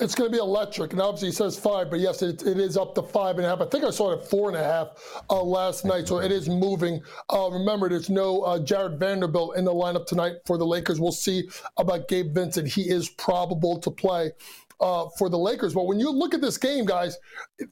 [0.00, 2.76] It's going to be electric, and obviously it says five, but yes, it, it is
[2.76, 3.60] up to five and a half.
[3.60, 4.88] I think I saw it at four and a half
[5.30, 7.00] uh, last night, so it is moving.
[7.32, 10.98] Uh, remember, there's no uh, Jarred Vanderbilt in the lineup tonight for the Lakers.
[10.98, 12.66] We'll see about Gabe Vincent.
[12.66, 14.32] He is probable to play
[14.80, 15.74] uh, for the Lakers.
[15.74, 17.16] But when you look at this game, guys,
[17.60, 17.68] it,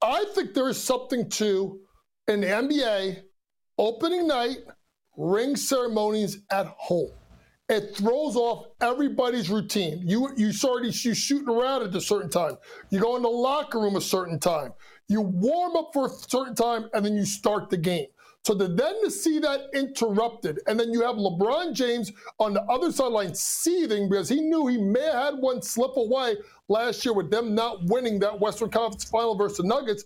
[0.00, 1.80] I think there is something to
[2.28, 3.24] an NBA
[3.76, 4.60] opening night
[5.18, 7.10] ring ceremonies at home
[7.70, 10.02] it throws off everybody's routine.
[10.04, 12.56] You you already you shooting around at a certain time.
[12.90, 14.72] You go in the locker room a certain time.
[15.06, 18.06] You warm up for a certain time, and then you start the game.
[18.44, 22.62] So to then to see that interrupted, and then you have LeBron James on the
[22.62, 26.36] other sideline seething because he knew he may have had one slip away
[26.68, 30.04] last year with them not winning that Western Conference Final versus the Nuggets.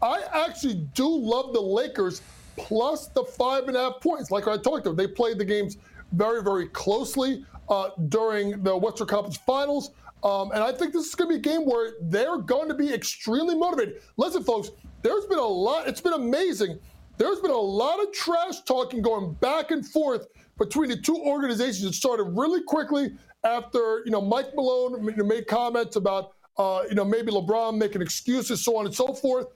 [0.00, 2.22] I actually do love the Lakers
[2.56, 4.30] plus the five and a half points.
[4.30, 5.76] Like I talked about, they played the games
[6.12, 9.90] very, very closely uh, during the Western Conference Finals.
[10.22, 12.74] Um, and I think this is going to be a game where they're going to
[12.74, 14.02] be extremely motivated.
[14.16, 14.70] Listen, folks,
[15.02, 16.78] there's been a lot, it's been amazing.
[17.18, 21.84] There's been a lot of trash talking going back and forth between the two organizations.
[21.84, 23.12] It started really quickly
[23.44, 28.64] after, you know, Mike Malone made comments about, uh, you know, maybe LeBron making excuses,
[28.64, 29.46] so on and so forth.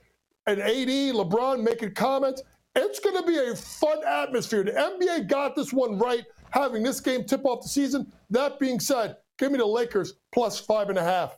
[0.47, 2.41] And AD, LeBron making comments.
[2.75, 4.63] It's going to be a fun atmosphere.
[4.63, 8.11] The NBA got this one right having this game tip off the season.
[8.29, 11.37] That being said, give me the Lakers plus five and a half.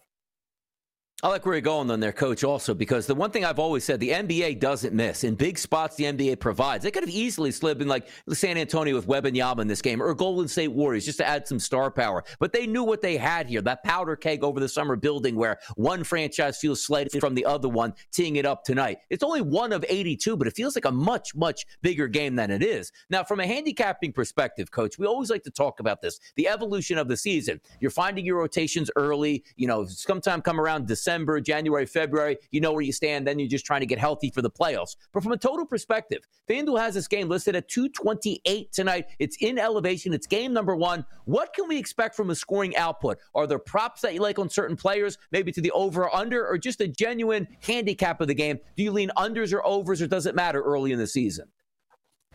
[1.21, 3.83] I like where you're going on there, coach, also, because the one thing I've always
[3.83, 5.25] said, the NBA doesn't miss.
[5.25, 6.81] In big spots, the NBA provides.
[6.81, 10.13] They could have easily slid in like San Antonio with Wembanyama in this game or
[10.13, 12.23] Golden State Warriors just to add some star power.
[12.39, 15.59] But they knew what they had here, that powder keg over the summer building where
[15.75, 18.99] one franchise feels slighted from the other one, teeing it up tonight.
[19.09, 22.49] It's only one of 82, but it feels like a much, much bigger game than
[22.49, 22.93] it is.
[23.09, 26.97] Now, from a handicapping perspective, coach, we always like to talk about this, the evolution
[26.97, 27.59] of the season.
[27.81, 32.61] You're finding your rotations early, you know, sometime come around December December, January, February, you
[32.61, 33.25] know where you stand.
[33.25, 34.95] Then you're just trying to get healthy for the playoffs.
[35.11, 39.05] But from a total perspective, FanDuel has this game listed at 228 tonight.
[39.17, 40.13] It's in elevation.
[40.13, 41.03] It's game number one.
[41.25, 43.17] What can we expect from a scoring output?
[43.33, 46.47] Are there props that you like on certain players, maybe to the over or under,
[46.47, 48.59] or just a genuine handicap of the game?
[48.77, 51.47] Do you lean unders or overs, or does it matter early in the season?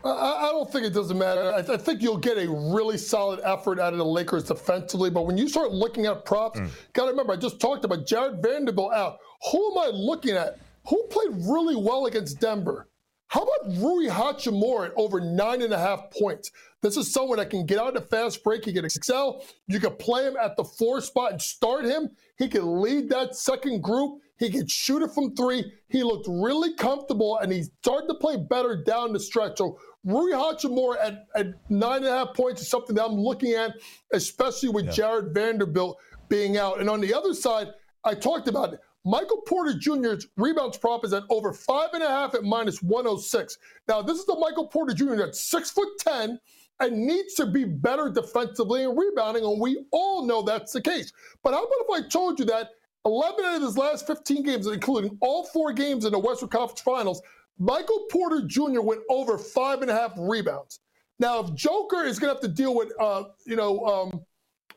[0.05, 1.53] I, don't think it doesn't matter.
[1.53, 5.11] I, I, think you'll get a really solid effort out of the Lakers defensively.
[5.11, 6.69] But when you start looking at props, mm.
[6.93, 9.19] got to remember, I just talked about Jarred Vanderbilt out.
[9.51, 10.59] Who am I looking at?
[10.89, 12.89] Who played really well against Denver?
[13.29, 16.51] How about Rui Hachimura at over nine and a half points?
[16.83, 18.65] This is someone that can get out of the fast break.
[18.65, 19.43] He can excel.
[19.67, 22.11] You can play him at the four spot and start him.
[22.37, 24.21] He can lead that second group.
[24.39, 25.73] He can shoot it from three.
[25.89, 29.59] He looked really comfortable and he started to play better down the stretch.
[29.59, 33.53] So Rui Hachimura at, at nine and a half points is something that I'm looking
[33.53, 33.75] at,
[34.13, 34.93] especially with yeah.
[34.93, 35.99] Jarred Vanderbilt
[36.29, 36.81] being out.
[36.81, 37.69] And on the other side,
[38.05, 38.81] I talked about it.
[39.07, 43.59] Michael Porter Jr.'s rebounds prop is at over five and a half at minus 106.
[43.87, 45.17] Now, this is the Michael Porter Jr.
[45.17, 46.39] that's six foot ten
[46.81, 51.13] and needs to be better defensively and rebounding, and we all know that's the case.
[51.43, 52.71] But how about if I told you that
[53.05, 56.81] 11 out of his last 15 games, including all four games in the Western Conference
[56.81, 57.23] Finals,
[57.59, 58.81] Michael Porter Jr.
[58.81, 60.81] went over five and a half rebounds.
[61.19, 64.21] Now, if Joker is going to have to deal with, uh, you know, um,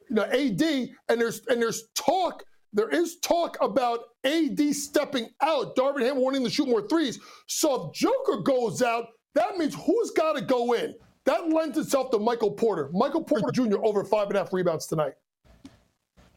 [0.10, 0.62] you know, AD,
[1.10, 6.44] and there's and there's talk, there is talk about AD stepping out, Darvin Ham wanting
[6.44, 7.20] to shoot more threes.
[7.48, 10.94] So if Joker goes out, that means who's got to go in?
[11.26, 12.90] That lends itself to Michael Porter.
[12.94, 13.84] Michael Porter Jr.
[13.84, 15.14] over five and a half rebounds tonight.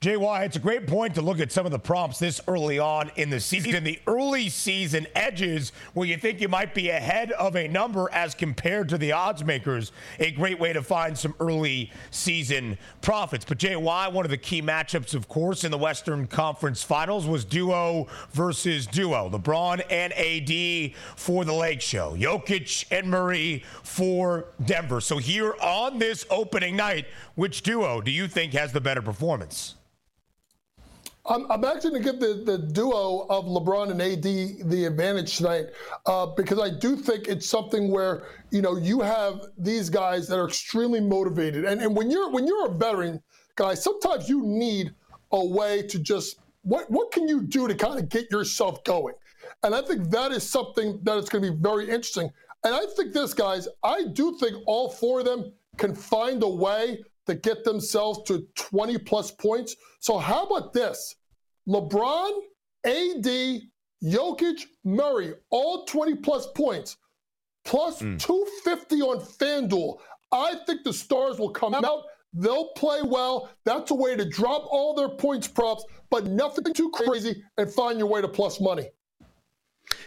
[0.00, 3.10] JY, it's a great point to look at some of the prompts this early on
[3.16, 3.74] in the season.
[3.74, 8.10] in The early season edges where you think you might be ahead of a number
[8.10, 9.92] as compared to the odds makers.
[10.18, 13.44] A great way to find some early season profits.
[13.44, 17.44] But JY, one of the key matchups, of course, in the Western Conference Finals was
[17.44, 19.28] duo versus duo.
[19.28, 22.16] LeBron and AD for the Lake Show.
[22.16, 25.02] Jokic and Murray for Denver.
[25.02, 29.74] So here on this opening night, which duo do you think has the better performance?
[31.26, 35.36] I'm, I'm actually going to give the, the duo of LeBron and AD the advantage
[35.36, 35.66] tonight
[36.06, 40.38] uh, because I do think it's something where you know you have these guys that
[40.38, 43.22] are extremely motivated, and and when you're when you're a veteran
[43.56, 44.94] guy, sometimes you need
[45.32, 49.14] a way to just what what can you do to kind of get yourself going,
[49.62, 52.30] and I think that is something that is going to be very interesting.
[52.64, 56.48] And I think this guys, I do think all four of them can find a
[56.48, 59.76] way to get themselves to 20 plus points.
[60.00, 61.14] So how about this?
[61.68, 62.32] LeBron,
[62.84, 63.60] AD,
[64.02, 66.96] Jokic, Murray, all 20 plus points,
[67.64, 68.18] plus mm.
[68.18, 69.98] 250 on FanDuel.
[70.32, 72.02] I think the stars will come out.
[72.32, 73.50] They'll play well.
[73.64, 77.98] That's a way to drop all their points props, but nothing too crazy and find
[77.98, 78.88] your way to plus money.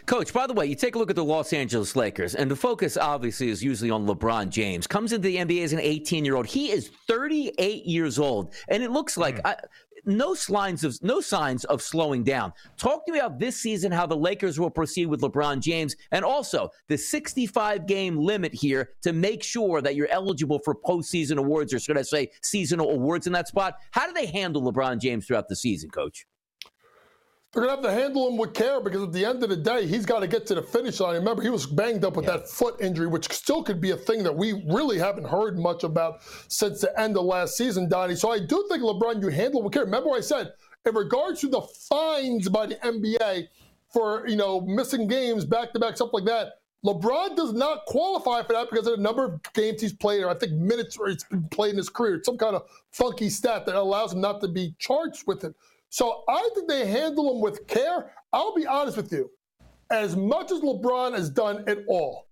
[0.06, 2.56] Coach, by the way, you take a look at the Los Angeles Lakers, and the
[2.56, 4.86] focus obviously is usually on LeBron James.
[4.86, 6.46] Comes into the NBA as an 18 year old.
[6.46, 9.46] He is 38 years old, and it looks like mm.
[9.46, 9.56] I,
[10.04, 12.52] no signs of no signs of slowing down.
[12.76, 16.22] Talk to me about this season, how the Lakers will proceed with LeBron James, and
[16.22, 21.72] also the 65 game limit here to make sure that you're eligible for postseason awards,
[21.72, 23.78] or should I say, seasonal awards in that spot.
[23.92, 26.26] How do they handle LeBron James throughout the season, Coach?
[27.54, 29.56] They're going to have to handle him with care because at the end of the
[29.56, 31.14] day, he's got to get to the finish line.
[31.14, 32.38] Remember, he was banged up with yeah.
[32.38, 35.84] that foot injury, which still could be a thing that we really haven't heard much
[35.84, 38.16] about since the end of last season, Donnie.
[38.16, 39.84] So I do think LeBron, you handle him with care.
[39.84, 40.52] Remember, I said
[40.84, 43.46] in regards to the fines by the NBA
[43.92, 46.54] for you know missing games back to back, stuff like that.
[46.84, 50.28] LeBron does not qualify for that because of the number of games he's played, or
[50.28, 52.16] I think minutes or he's been played in his career.
[52.16, 55.54] It's some kind of funky stat that allows him not to be charged with it.
[55.94, 58.10] So I think they handle him with care.
[58.32, 59.30] I'll be honest with you.
[59.92, 62.26] As much as LeBron has done it all,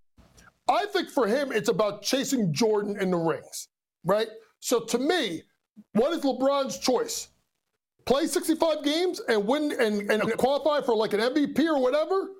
[0.69, 3.69] I think for him it's about chasing Jordan in the rings,
[4.05, 4.27] right?
[4.59, 5.45] So to me,
[5.93, 7.29] what is LeBron's choice?
[8.05, 12.31] Play 65 games and win and, and qualify for like an MVP or whatever,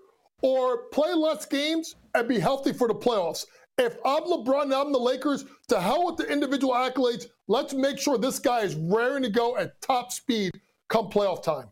[0.43, 3.47] or play less games and be healthy for the playoffs.
[3.79, 7.27] If I'm LeBron and I'm the Lakers, to hell with the individual accolades.
[7.47, 10.51] Let's make sure this guy is raring to go at top speed
[10.93, 11.69] come playoff time.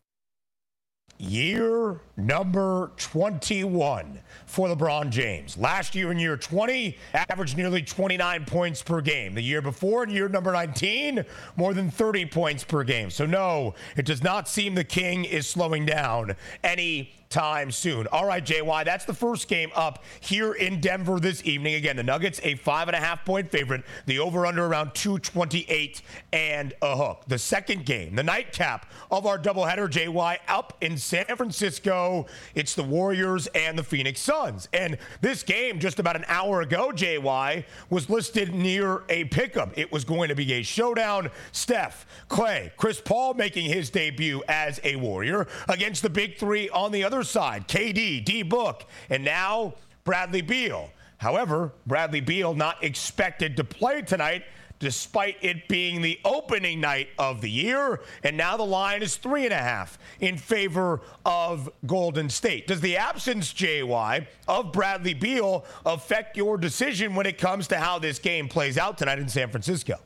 [1.18, 5.58] Year number 21 for LeBron James.
[5.58, 6.96] Last year in year 20,
[7.28, 9.34] averaged nearly 29 points per game.
[9.34, 11.22] The year before, in year number 19,
[11.56, 13.10] more than 30 points per game.
[13.10, 18.08] So, no, it does not seem the king is slowing down any time soon.
[18.08, 21.74] All right, JY, that's the first game up here in Denver this evening.
[21.74, 23.84] Again, the Nuggets, a five and a half point favorite.
[24.06, 26.02] The over under around 228
[26.32, 27.22] and a hook.
[27.28, 32.26] The second game, the nightcap of our doubleheader, JY, up in San Francisco.
[32.56, 34.68] It's the Warriors and the Phoenix Suns.
[34.72, 39.78] And this game, just about an hour ago, JY, was listed near a pickup.
[39.78, 41.30] It was going to be a showdown.
[41.52, 46.90] Steph, Clay, Chris Paul making his debut as a Warrior against the big three on
[46.90, 50.90] the other other side, KD, D Book, and now Bradley Beal.
[51.18, 54.44] However, Bradley Beal not expected to play tonight
[54.78, 58.00] despite it being the opening night of the year.
[58.24, 62.66] And now the line is three and a half in favor of Golden State.
[62.66, 67.98] Does the absence, JY, of Bradley Beal affect your decision when it comes to how
[67.98, 69.98] this game plays out tonight in San Francisco?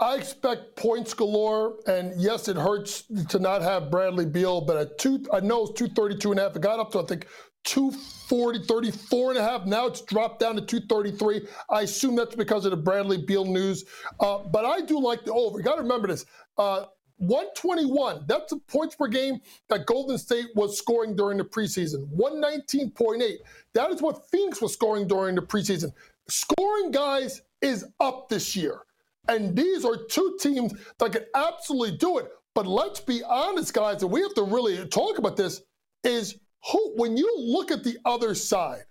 [0.00, 4.98] I expect points galore, and yes, it hurts to not have Bradley Beal, but at
[4.98, 6.56] two, I know it's 232 and a half.
[6.56, 7.26] It got up to, I think,
[7.64, 9.66] 240, 34 and a half.
[9.66, 11.46] Now it's dropped down to 233.
[11.68, 13.84] I assume that's because of the Bradley Beal news.
[14.20, 15.58] Uh, but I do like the over.
[15.58, 16.24] You got to remember this.
[16.56, 16.86] Uh,
[17.18, 22.08] 121, that's the points per game that Golden State was scoring during the preseason.
[22.16, 23.34] 119.8,
[23.74, 25.92] that is what Phoenix was scoring during the preseason.
[26.28, 28.80] Scoring guys is up this year.
[29.28, 32.28] And these are two teams that can absolutely do it.
[32.54, 35.62] But let's be honest, guys, and we have to really talk about this
[36.02, 36.38] is
[36.70, 38.84] who, when you look at the other side,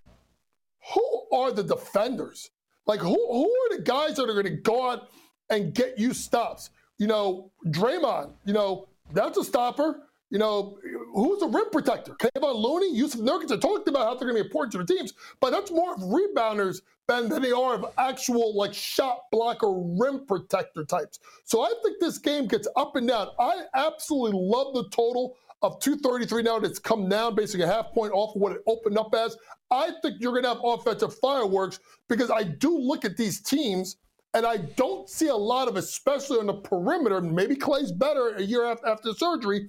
[0.94, 2.50] who are the defenders?
[2.86, 5.08] Like, who, who are the guys that are going to go out
[5.50, 6.70] and get you stops?
[6.98, 10.02] You know, Draymond, you know, that's a stopper.
[10.30, 10.78] You know,
[11.12, 12.14] who's the rim protector?
[12.14, 13.52] Kevon Looney, Jusuf Nurkic.
[13.52, 15.94] I talked about how they're going to be important to the teams, but that's more
[15.94, 21.18] of rebounders than, than they are of actual like shot blocker, rim protector types.
[21.44, 23.28] So I think this game gets up and down.
[23.40, 28.12] I absolutely love the total of 233 now that's come down basically a half point
[28.12, 29.36] off of what it opened up as.
[29.70, 33.96] I think you're going to have offensive fireworks because I do look at these teams
[34.32, 37.20] and I don't see a lot of, especially on the perimeter.
[37.20, 39.68] Maybe Clay's better a year after surgery.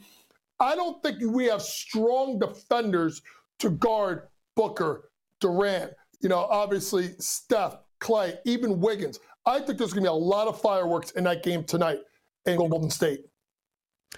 [0.62, 3.22] I don't think we have strong defenders
[3.60, 5.10] to guard Booker,
[5.40, 5.92] Durant,
[6.22, 9.20] you know, obviously Steph, Clay, even Wiggins.
[9.48, 11.98] I think there's going to be a lot of fireworks in that game tonight
[12.46, 13.22] in Golden State.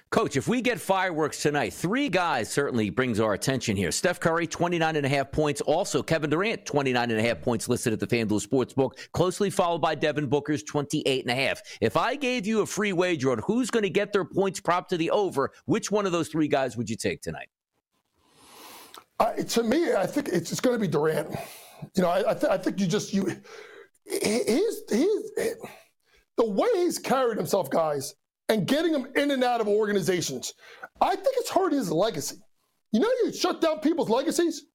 [0.10, 3.92] Coach, if we get fireworks tonight, three guys certainly brings our attention here.
[3.92, 5.60] Steph Curry, 29 and a half points.
[5.62, 9.82] Also, Kevin Durant, 29 and a half points listed at the FanDuel Sportsbook, closely followed
[9.82, 11.62] by Devin Booker's 28 and a half.
[11.82, 14.88] If I gave you a free wager on who's going to get their points prop
[14.90, 17.50] to the over, which one of those three guys would you take tonight?
[19.20, 21.36] Uh, to me, I think it's, it's going to be Durant.
[21.96, 23.26] You know, I, I, th- I think you just you
[24.06, 25.32] he's he's
[26.38, 28.16] the way he's carried himself, guys,
[28.50, 30.54] and getting him in and out of organizations.
[31.02, 32.38] I think it's hurt his legacy.
[32.92, 34.66] You know, you shut down people's legacies,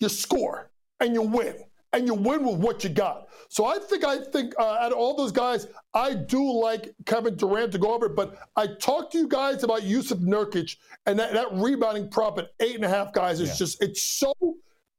[0.00, 1.56] you score and you win,
[1.92, 3.28] and you win with what you got.
[3.48, 7.36] So I think I think uh, out of all those guys, I do like Kevin
[7.36, 8.08] Durant to go over.
[8.08, 12.48] But I talked to you guys about Jusuf Nurkic and that, that rebounding prop at
[12.60, 13.54] eight and a half guys is yeah.
[13.56, 14.32] just it's so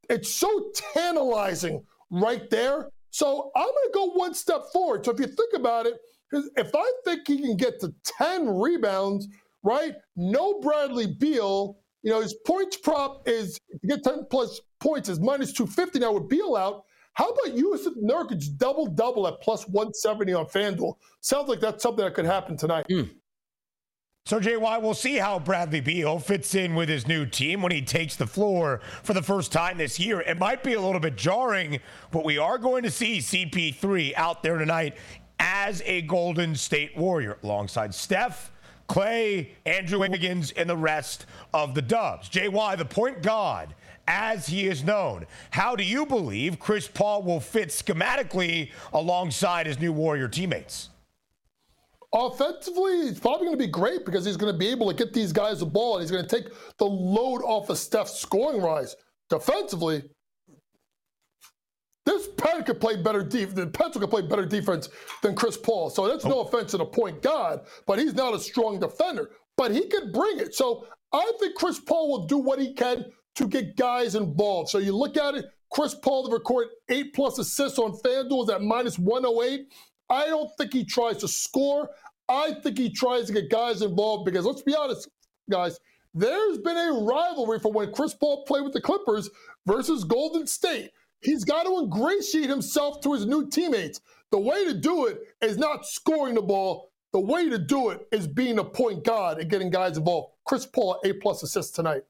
[0.10, 2.90] it's so tantalizing right there.
[3.12, 5.06] So I'm going to go one step forward.
[5.06, 6.00] So if you think about it,
[6.32, 9.28] if I think he can get to 10 rebounds,
[9.64, 9.96] right?
[10.16, 15.20] No Bradley Beal, you know, his points prop is to get 10 plus points is
[15.20, 16.86] minus 250 now with Beal out.
[17.14, 20.96] How about Jusuf Nurkic double double at plus 170 on FanDuel?
[21.22, 22.86] Sounds like that's something that could happen tonight.
[22.90, 23.10] Mm.
[24.26, 27.82] So, JY, we'll see how Bradley Beal fits in with his new team when he
[27.82, 30.22] takes the floor for the first time this year.
[30.22, 31.80] It might be a little bit jarring,
[32.12, 34.98] but we are going to see CP3 out there tonight
[35.40, 38.52] as a Golden State Warrior alongside Steph,
[38.88, 42.30] Clay, Andrew Wiggins, and the rest of the Dubs.
[42.30, 43.74] JY, the point god,
[44.08, 45.26] as he is known.
[45.52, 50.90] How do you believe Chris Paul will fit schematically alongside his new Warrior teammates?
[52.12, 55.14] Offensively, he's probably going to be great because he's going to be able to get
[55.14, 58.62] these guys the ball and he's going to take the load off of Steph's scoring
[58.62, 58.96] rise.
[59.30, 60.04] Defensively,
[62.10, 63.70] this Penn could play better defense.
[63.74, 64.90] Pencil could play better defense
[65.22, 65.90] than Chris Paul.
[65.90, 66.42] So that's no oh.
[66.42, 69.32] offense to the point guard, but he's not a strong defender.
[69.58, 70.56] But he could bring it.
[70.56, 73.06] So I think Chris Paul will do what he can
[73.36, 74.70] to get guys involved.
[74.70, 78.50] So you look at it, Chris Paul to record eight plus assists on FanDuel is
[78.50, 79.68] at minus 108.
[80.10, 81.90] I don't think he tries to score.
[82.28, 85.10] I think he tries to get guys involved because let's be honest,
[85.50, 85.80] guys,
[86.14, 89.30] there's been a rivalry for when Chris Paul played with the Clippers
[89.68, 90.90] versus Golden State.
[91.22, 94.02] He's got to ingratiate himself to his new teammates.
[94.32, 96.92] The way to do it is not scoring the ball.
[97.12, 100.34] The way to do it is being a point guard and getting guys involved.
[100.46, 102.04] Chris Paul, A plus assists tonight.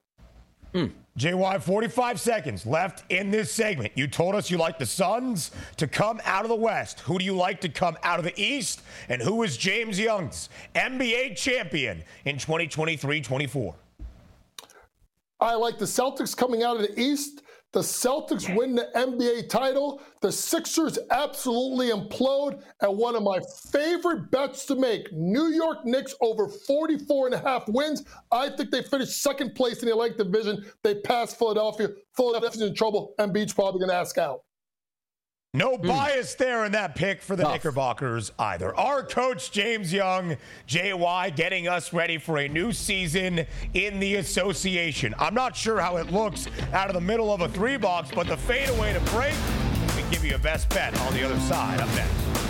[0.74, 0.92] Mm.
[1.18, 3.92] JY, 45 seconds left in this segment.
[3.96, 7.00] You told us you like the Suns to come out of the West.
[7.00, 8.82] Who do you like to come out of the East?
[9.08, 13.74] And who is James Young's NBA champion in 2023 24?
[15.40, 17.42] I like the Celtics coming out of the East.
[17.72, 20.02] The Celtics win the NBA title.
[20.22, 22.62] The Sixers absolutely implode.
[22.80, 23.38] And one of my
[23.70, 28.04] favorite bets to make New York Knicks over 44 and a half wins.
[28.32, 30.64] I think they finish second place in the Atlantic Division.
[30.82, 31.90] They pass Philadelphia.
[32.16, 33.14] Philadelphia's in trouble.
[33.20, 34.40] Embiid's probably going to ask out.
[35.52, 35.88] No mm.
[35.88, 37.52] bias there in that pick for the Tough.
[37.54, 38.74] Knickerbockers either.
[38.76, 40.36] Our coach, James Young,
[40.68, 45.12] JY, getting us ready for a new season in the association.
[45.18, 48.28] I'm not sure how it looks out of the middle of a three box, but
[48.28, 49.34] the fadeaway to break,
[49.96, 51.80] we give you a best bet on the other side.
[51.80, 52.49] Up next.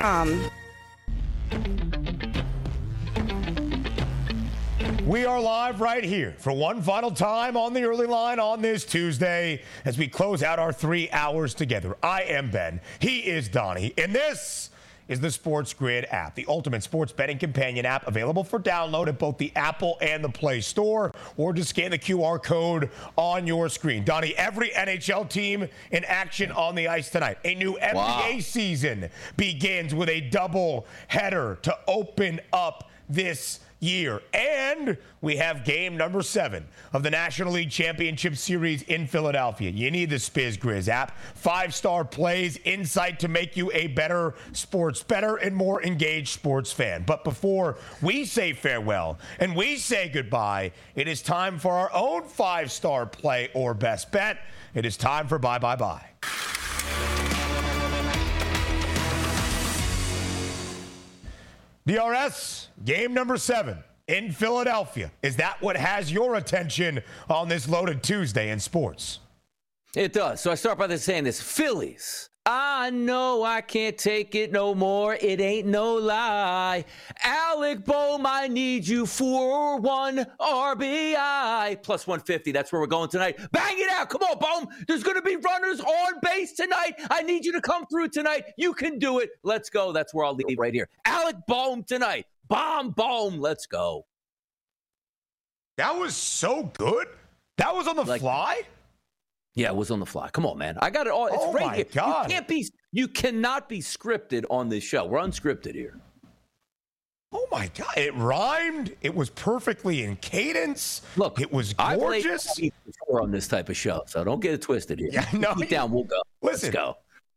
[0.00, 0.50] Um,
[5.06, 8.84] We are live right here for one final time on the early line on this
[8.84, 11.96] Tuesday as we close out our three hours together.
[12.02, 12.80] I am Ben.
[12.98, 13.94] He is Donnie.
[13.96, 14.70] And this
[15.08, 19.18] is the Sports Grid app, the ultimate sports betting companion app available for download at
[19.18, 23.68] both the Apple and the Play Store, or just scan the QR code on your
[23.68, 24.04] screen.
[24.04, 27.38] Donnie, every NHL team in action on the ice tonight.
[27.44, 28.36] A new NBA Wow.
[28.40, 34.22] season begins with a double header to open up this year.
[34.32, 39.70] And we have game number seven of the National League Championship Series in Philadelphia.
[39.70, 41.16] You need the Sports Grid app.
[41.34, 46.72] Five star plays, insight to make you a better sports, better and more engaged sports
[46.72, 47.04] fan.
[47.06, 52.24] But before we say farewell and we say goodbye, it is time for our own
[52.24, 54.38] five star play or best bet.
[54.74, 57.25] It is time for bye bye bye.
[61.86, 63.78] DRS, game number seven
[64.08, 65.10] in Philadelphia.
[65.22, 69.20] Is that what has your attention on this loaded Tuesday in sports?
[69.94, 70.40] It does.
[70.40, 72.28] So I start by saying this Phillies.
[72.48, 75.16] I know I can't take it no more.
[75.20, 76.84] It ain't no lie.
[77.24, 81.82] Alec Bohm, I need you for one RBI.
[81.82, 82.52] Plus 150.
[82.52, 83.36] That's where we're going tonight.
[83.50, 84.08] Bang it out.
[84.08, 84.68] Come on, Bohm.
[84.86, 86.94] There's going to be runners on base tonight.
[87.10, 88.44] I need you to come through tonight.
[88.56, 89.30] You can do it.
[89.42, 89.90] Let's go.
[89.90, 90.88] That's where I'll leave right here.
[91.04, 92.26] Alec Bohm tonight.
[92.48, 93.40] Bomb, Bohm.
[93.40, 94.06] Let's go.
[95.78, 97.08] That was so good.
[97.58, 98.62] That was on the Like- fly.
[99.56, 100.28] Yeah, it was on the fly.
[100.28, 100.76] Come on, man.
[100.80, 101.26] I got it all.
[101.26, 101.86] It's Oh, right my here.
[101.92, 102.28] God.
[102.30, 102.68] You can't be.
[102.92, 105.06] You cannot be scripted on this show.
[105.06, 105.98] We're unscripted here.
[107.32, 107.88] Oh my God!
[107.96, 108.94] It rhymed.
[109.02, 111.02] It was perfectly in cadence.
[111.16, 112.54] Look, it was I've laid gorgeous.
[112.54, 115.08] before on this type of show, so don't get it twisted here.
[115.10, 115.90] Yeah, no, down.
[115.90, 116.22] We'll go.
[116.42, 116.96] Listen, Let's go.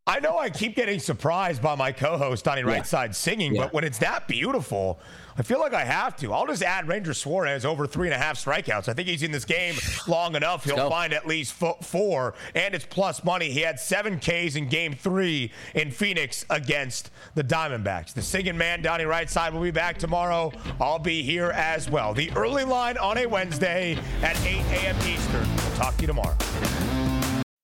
[0.09, 2.79] I know I keep getting surprised by my co-host Donnie Yeah.
[2.79, 3.63] Rightside singing, Yeah.
[3.63, 4.99] but when it's that beautiful,
[5.37, 6.33] I feel like I have to.
[6.33, 8.89] I'll just add Ranger Suarez over three and a half strikeouts.
[8.89, 9.75] I think he's in this game
[10.07, 10.63] long enough.
[10.65, 13.51] He'll find at least four, and it's plus money.
[13.51, 18.13] He had seven Ks in Game Three in Phoenix against the Diamondbacks.
[18.13, 20.51] The singing man Donnie Rightside will be back tomorrow.
[20.81, 22.13] I'll be here as well.
[22.15, 24.95] The early line on a Wednesday at 8 a.m.
[25.07, 25.47] Eastern.
[25.55, 26.35] We'll talk to you tomorrow.